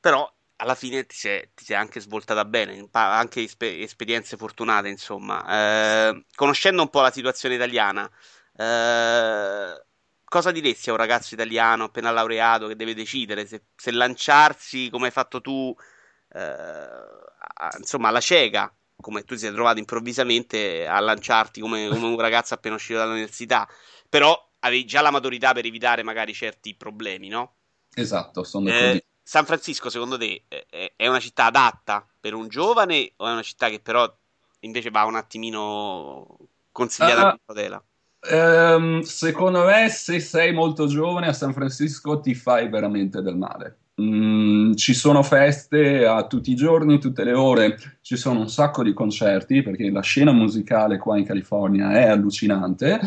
però 0.00 0.30
alla 0.56 0.74
fine 0.74 1.04
ti 1.04 1.14
sei, 1.16 1.50
ti 1.54 1.64
sei 1.64 1.76
anche 1.76 2.00
svoltata 2.00 2.44
bene, 2.44 2.88
anche 2.92 3.42
esper- 3.42 3.80
esperienze 3.80 4.36
fortunate, 4.36 4.88
insomma. 4.88 6.10
Eh, 6.10 6.24
conoscendo 6.34 6.82
un 6.82 6.88
po' 6.90 7.00
la 7.00 7.10
situazione 7.10 7.56
italiana, 7.56 8.08
eh, 8.56 9.84
cosa 10.24 10.50
diresti 10.52 10.88
a 10.88 10.92
un 10.92 10.98
ragazzo 10.98 11.34
italiano 11.34 11.84
appena 11.84 12.10
laureato 12.10 12.66
che 12.68 12.76
deve 12.76 12.94
decidere 12.94 13.46
se, 13.46 13.64
se 13.76 13.90
lanciarsi 13.92 14.88
come 14.90 15.06
hai 15.06 15.12
fatto 15.12 15.40
tu, 15.40 15.74
eh, 16.32 16.88
insomma, 17.78 18.08
alla 18.08 18.20
cieca 18.20 18.72
come 19.00 19.24
tu 19.24 19.34
ti 19.34 19.40
sei 19.40 19.52
trovato 19.52 19.78
improvvisamente 19.78 20.86
a 20.86 20.98
lanciarti 21.00 21.60
come, 21.60 21.88
come 21.88 22.06
un 22.06 22.18
ragazzo 22.18 22.54
appena 22.54 22.74
uscito 22.74 22.98
dall'università, 22.98 23.68
però 24.08 24.36
avevi 24.60 24.84
già 24.84 25.00
la 25.00 25.10
maturità 25.10 25.52
per 25.52 25.66
evitare 25.66 26.02
magari 26.02 26.32
certi 26.32 26.74
problemi, 26.74 27.28
no? 27.28 27.54
Esatto, 27.94 28.42
sono 28.44 28.68
eh, 28.68 29.04
San 29.22 29.44
Francisco, 29.44 29.90
secondo 29.90 30.18
te, 30.18 30.44
è 30.96 31.06
una 31.06 31.20
città 31.20 31.46
adatta 31.46 32.06
per 32.20 32.34
un 32.34 32.48
giovane 32.48 33.12
o 33.16 33.26
è 33.26 33.32
una 33.32 33.42
città 33.42 33.68
che 33.68 33.80
però 33.80 34.12
invece 34.60 34.90
va 34.90 35.04
un 35.04 35.16
attimino 35.16 36.38
consigliata 36.72 37.30
in 37.30 37.38
cautela? 37.44 37.82
Um, 38.28 39.00
secondo 39.02 39.64
me, 39.64 39.88
se 39.88 40.18
sei 40.20 40.52
molto 40.52 40.86
giovane 40.86 41.28
a 41.28 41.32
San 41.32 41.52
Francisco 41.52 42.20
ti 42.20 42.34
fai 42.34 42.68
veramente 42.68 43.22
del 43.22 43.36
male. 43.36 43.78
Mm, 44.00 44.35
ci 44.76 44.94
sono 44.94 45.22
feste 45.22 46.06
a 46.06 46.26
tutti 46.26 46.50
i 46.52 46.54
giorni, 46.54 47.00
tutte 47.00 47.24
le 47.24 47.32
ore, 47.32 47.76
ci 48.02 48.16
sono 48.16 48.40
un 48.40 48.48
sacco 48.48 48.82
di 48.82 48.92
concerti 48.92 49.62
perché 49.62 49.90
la 49.90 50.02
scena 50.02 50.32
musicale 50.32 50.98
qua 50.98 51.18
in 51.18 51.24
California 51.24 51.92
è 51.92 52.04
allucinante. 52.04 53.00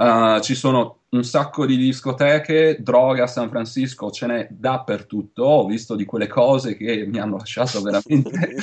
Uh, 0.00 0.40
ci 0.40 0.54
sono 0.54 1.00
un 1.10 1.24
sacco 1.24 1.66
di 1.66 1.76
discoteche, 1.76 2.78
droga 2.80 3.24
a 3.24 3.26
San 3.26 3.50
Francisco 3.50 4.10
ce 4.10 4.26
n'è 4.26 4.48
dappertutto. 4.50 5.42
Ho 5.42 5.66
visto 5.66 5.94
di 5.94 6.06
quelle 6.06 6.26
cose 6.26 6.74
che 6.74 7.04
mi 7.06 7.18
hanno 7.18 7.36
lasciato 7.36 7.82
veramente 7.84 8.54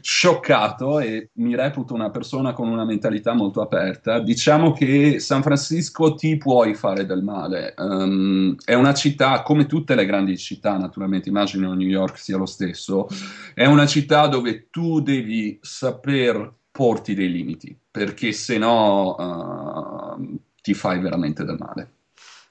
scioccato 0.00 1.00
e 1.00 1.30
mi 1.34 1.56
reputo 1.56 1.94
una 1.94 2.10
persona 2.10 2.52
con 2.52 2.68
una 2.68 2.84
mentalità 2.84 3.32
molto 3.32 3.60
aperta. 3.60 4.20
Diciamo 4.20 4.72
che 4.72 5.18
San 5.18 5.42
Francisco 5.42 6.14
ti 6.14 6.36
puoi 6.36 6.74
fare 6.74 7.06
del 7.06 7.24
male. 7.24 7.74
Um, 7.76 8.54
è 8.64 8.74
una 8.74 8.94
città, 8.94 9.42
come 9.42 9.66
tutte 9.66 9.96
le 9.96 10.06
grandi 10.06 10.38
città, 10.38 10.76
naturalmente, 10.76 11.28
immagino 11.28 11.74
New 11.74 11.88
York 11.88 12.18
sia 12.18 12.36
lo 12.36 12.46
stesso, 12.46 13.08
è 13.52 13.66
una 13.66 13.86
città 13.86 14.28
dove 14.28 14.68
tu 14.70 15.00
devi 15.00 15.58
saper 15.60 16.52
porti 16.70 17.14
dei 17.14 17.30
limiti, 17.30 17.76
perché 17.90 18.32
se 18.32 18.58
no 18.58 19.14
uh, 19.14 20.38
ti 20.64 20.72
fai 20.72 20.98
veramente 20.98 21.44
del 21.44 21.58
male. 21.58 21.92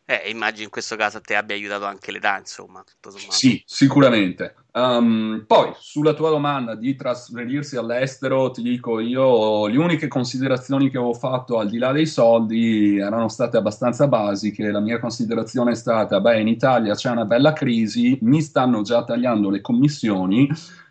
Eh, 0.06 0.30
immagino 0.30 0.66
in 0.66 0.70
questo 0.70 0.96
caso 0.96 1.20
te 1.20 1.34
abbia 1.34 1.56
aiutato 1.56 1.86
anche 1.86 2.12
l'età, 2.12 2.38
insomma, 2.38 2.84
tutto 2.84 3.10
sommato. 3.10 3.34
Sì, 3.34 3.64
sicuramente. 3.66 4.54
Um, 4.74 5.46
poi, 5.48 5.72
sulla 5.80 6.14
tua 6.14 6.30
domanda 6.30 6.76
di 6.76 6.96
trasferirsi 6.96 7.76
all'estero, 7.76 8.52
ti 8.52 8.62
dico 8.62 9.00
io, 9.00 9.66
le 9.66 9.78
uniche 9.78 10.08
considerazioni 10.08 10.92
che 10.92 10.98
avevo 10.98 11.16
fatto 11.16 11.58
al 11.58 11.70
di 11.70 11.80
là 11.80 11.92
dei 11.92 12.06
soldi 12.06 13.00
erano 13.00 13.30
state 13.30 13.58
abbastanza 13.58 14.08
basiche. 14.08 14.70
La 14.70 14.82
mia 14.82 15.00
considerazione 15.00 15.72
è 15.72 15.76
stata, 15.76 16.20
beh, 16.20 16.40
in 16.40 16.50
Italia 16.50 16.94
c'è 16.94 17.10
una 17.10 17.26
bella 17.26 17.54
crisi, 17.54 18.20
mi 18.22 18.44
stanno 18.44 18.84
già 18.84 19.04
tagliando 19.04 19.50
le 19.50 19.62
commissioni, 19.62 20.48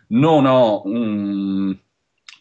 non 0.07 0.45
ho 0.45 0.81
un, 0.83 1.73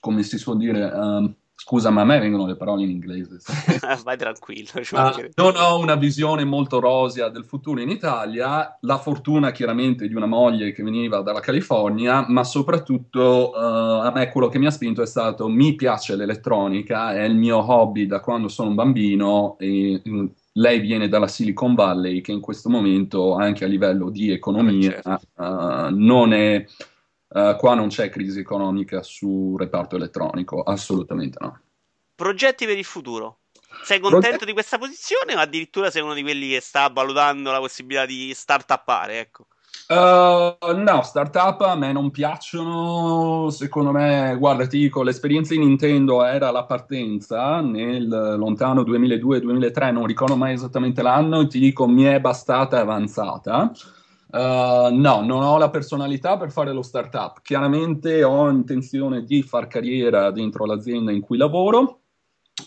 come 0.00 0.22
si 0.24 0.38
suol 0.38 0.56
dire... 0.56 0.82
Um, 0.86 1.36
Scusa, 1.72 1.88
ma 1.88 2.02
a 2.02 2.04
me 2.04 2.18
vengono 2.18 2.44
le 2.44 2.54
parole 2.54 2.82
in 2.82 2.90
inglese. 2.90 3.38
Vai 4.04 4.18
tranquillo. 4.18 4.68
Uh, 4.74 5.30
non 5.36 5.54
ho 5.56 5.78
una 5.78 5.94
visione 5.94 6.44
molto 6.44 6.78
rosea 6.80 7.30
del 7.30 7.46
futuro 7.46 7.80
in 7.80 7.88
Italia, 7.88 8.76
la 8.82 8.98
fortuna 8.98 9.52
chiaramente 9.52 10.06
di 10.06 10.14
una 10.14 10.26
moglie 10.26 10.72
che 10.72 10.82
veniva 10.82 11.22
dalla 11.22 11.40
California, 11.40 12.26
ma 12.28 12.44
soprattutto 12.44 13.52
uh, 13.54 14.04
a 14.04 14.12
me 14.14 14.28
quello 14.28 14.48
che 14.48 14.58
mi 14.58 14.66
ha 14.66 14.70
spinto 14.70 15.00
è 15.00 15.06
stato 15.06 15.48
mi 15.48 15.74
piace 15.74 16.14
l'elettronica, 16.14 17.14
è 17.14 17.22
il 17.22 17.36
mio 17.36 17.56
hobby 17.56 18.04
da 18.04 18.20
quando 18.20 18.48
sono 18.48 18.68
un 18.68 18.74
bambino 18.74 19.56
e 19.58 20.02
mm, 20.06 20.26
lei 20.56 20.78
viene 20.78 21.08
dalla 21.08 21.26
Silicon 21.26 21.74
Valley 21.74 22.20
che 22.20 22.32
in 22.32 22.40
questo 22.40 22.68
momento 22.68 23.32
anche 23.32 23.64
a 23.64 23.68
livello 23.68 24.10
di 24.10 24.30
economia 24.30 25.00
uh, 25.04 25.88
non 25.88 26.34
è 26.34 26.66
Uh, 27.32 27.56
qua 27.56 27.74
non 27.74 27.88
c'è 27.88 28.10
crisi 28.10 28.40
economica 28.40 29.02
sul 29.02 29.58
reparto 29.58 29.96
elettronico, 29.96 30.62
assolutamente 30.62 31.38
no. 31.40 31.60
Progetti 32.14 32.66
per 32.66 32.76
il 32.76 32.84
futuro? 32.84 33.38
Sei 33.82 34.00
contento 34.00 34.28
Proget- 34.28 34.44
di 34.44 34.52
questa 34.52 34.78
posizione 34.78 35.34
o 35.34 35.38
addirittura 35.38 35.90
sei 35.90 36.02
uno 36.02 36.12
di 36.12 36.22
quelli 36.22 36.50
che 36.50 36.60
sta 36.60 36.88
valutando 36.88 37.50
la 37.50 37.58
possibilità 37.58 38.04
di 38.04 38.32
start-upare? 38.34 39.18
Ecco. 39.18 39.46
Uh, 39.88 40.76
no, 40.76 41.02
startup 41.02 41.60
a 41.62 41.74
me 41.74 41.92
non 41.92 42.10
piacciono. 42.10 43.50
Secondo 43.50 43.90
me, 43.92 44.36
guarda, 44.38 44.66
ti 44.66 44.78
dico, 44.78 45.02
l'esperienza 45.02 45.54
in 45.54 45.60
Nintendo 45.60 46.24
era 46.24 46.50
la 46.50 46.64
partenza 46.64 47.60
nel 47.60 48.06
lontano 48.08 48.82
2002-2003, 48.82 49.92
non 49.92 50.06
ricordo 50.06 50.36
mai 50.36 50.52
esattamente 50.52 51.02
l'anno, 51.02 51.40
e 51.40 51.46
ti 51.46 51.58
dico, 51.58 51.86
mi 51.88 52.04
è 52.04 52.20
bastata 52.20 52.78
avanzata. 52.78 53.72
Uh, 54.32 54.88
no, 54.90 55.20
non 55.20 55.42
ho 55.42 55.58
la 55.58 55.68
personalità 55.68 56.38
per 56.38 56.50
fare 56.50 56.72
lo 56.72 56.80
startup. 56.80 57.42
Chiaramente 57.42 58.24
ho 58.24 58.48
intenzione 58.48 59.24
di 59.24 59.42
far 59.42 59.66
carriera 59.66 60.30
dentro 60.30 60.64
l'azienda 60.64 61.12
in 61.12 61.20
cui 61.20 61.36
lavoro 61.36 61.98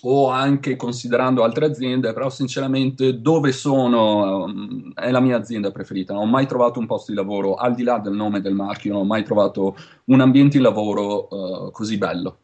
o 0.01 0.29
anche 0.29 0.75
considerando 0.75 1.43
altre 1.43 1.65
aziende, 1.65 2.13
però 2.13 2.29
sinceramente 2.29 3.19
dove 3.19 3.51
sono 3.51 4.43
um, 4.43 4.93
è 4.93 5.09
la 5.09 5.19
mia 5.19 5.37
azienda 5.37 5.71
preferita. 5.71 6.13
Non 6.13 6.23
ho 6.23 6.27
mai 6.27 6.45
trovato 6.45 6.79
un 6.79 6.85
posto 6.85 7.11
di 7.11 7.17
lavoro 7.17 7.55
al 7.55 7.73
di 7.73 7.81
là 7.81 7.97
del 7.97 8.13
nome 8.13 8.41
del 8.41 8.53
marchio, 8.53 8.93
non 8.93 9.01
ho 9.01 9.05
mai 9.05 9.23
trovato 9.23 9.75
un 10.05 10.21
ambiente 10.21 10.57
di 10.57 10.63
lavoro 10.63 11.27
uh, 11.33 11.71
così 11.71 11.97
bello, 11.97 12.37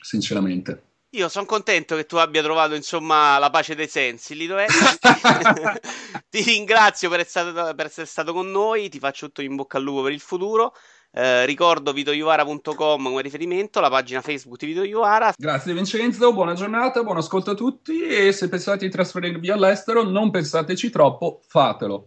sinceramente. 0.00 0.91
Io 1.14 1.28
sono 1.28 1.44
contento 1.44 1.94
che 1.94 2.06
tu 2.06 2.16
abbia 2.16 2.42
trovato 2.42 2.74
insomma 2.74 3.36
la 3.36 3.50
pace 3.50 3.74
dei 3.74 3.86
sensi, 3.86 4.34
lì 4.34 4.46
Lidoetti. 4.46 4.72
ti 6.30 6.40
ringrazio 6.42 7.10
per, 7.10 7.26
stato, 7.26 7.74
per 7.74 7.84
essere, 7.84 8.06
stato, 8.06 8.32
con 8.32 8.50
noi, 8.50 8.88
ti 8.88 8.98
faccio 8.98 9.26
tutto 9.26 9.42
in 9.42 9.54
bocca 9.54 9.76
al 9.76 9.82
lupo 9.82 10.04
per 10.04 10.12
il 10.12 10.20
futuro. 10.20 10.74
Eh, 11.14 11.44
ricordo 11.44 11.92
vitoiuvara.com 11.92 13.02
come 13.02 13.20
riferimento, 13.20 13.80
la 13.80 13.90
pagina 13.90 14.22
Facebook 14.22 14.58
di 14.58 14.64
Vito 14.64 14.84
Iuvara. 14.84 15.34
Grazie 15.36 15.74
Vincenzo, 15.74 16.32
buona 16.32 16.54
giornata, 16.54 17.02
buon 17.02 17.18
ascolto 17.18 17.50
a 17.50 17.54
tutti 17.54 18.00
e 18.00 18.32
se 18.32 18.48
pensate 18.48 18.86
di 18.86 18.90
trasferirvi 18.90 19.50
all'estero 19.50 20.04
non 20.04 20.30
pensateci 20.30 20.88
troppo, 20.88 21.42
fatelo. 21.46 22.00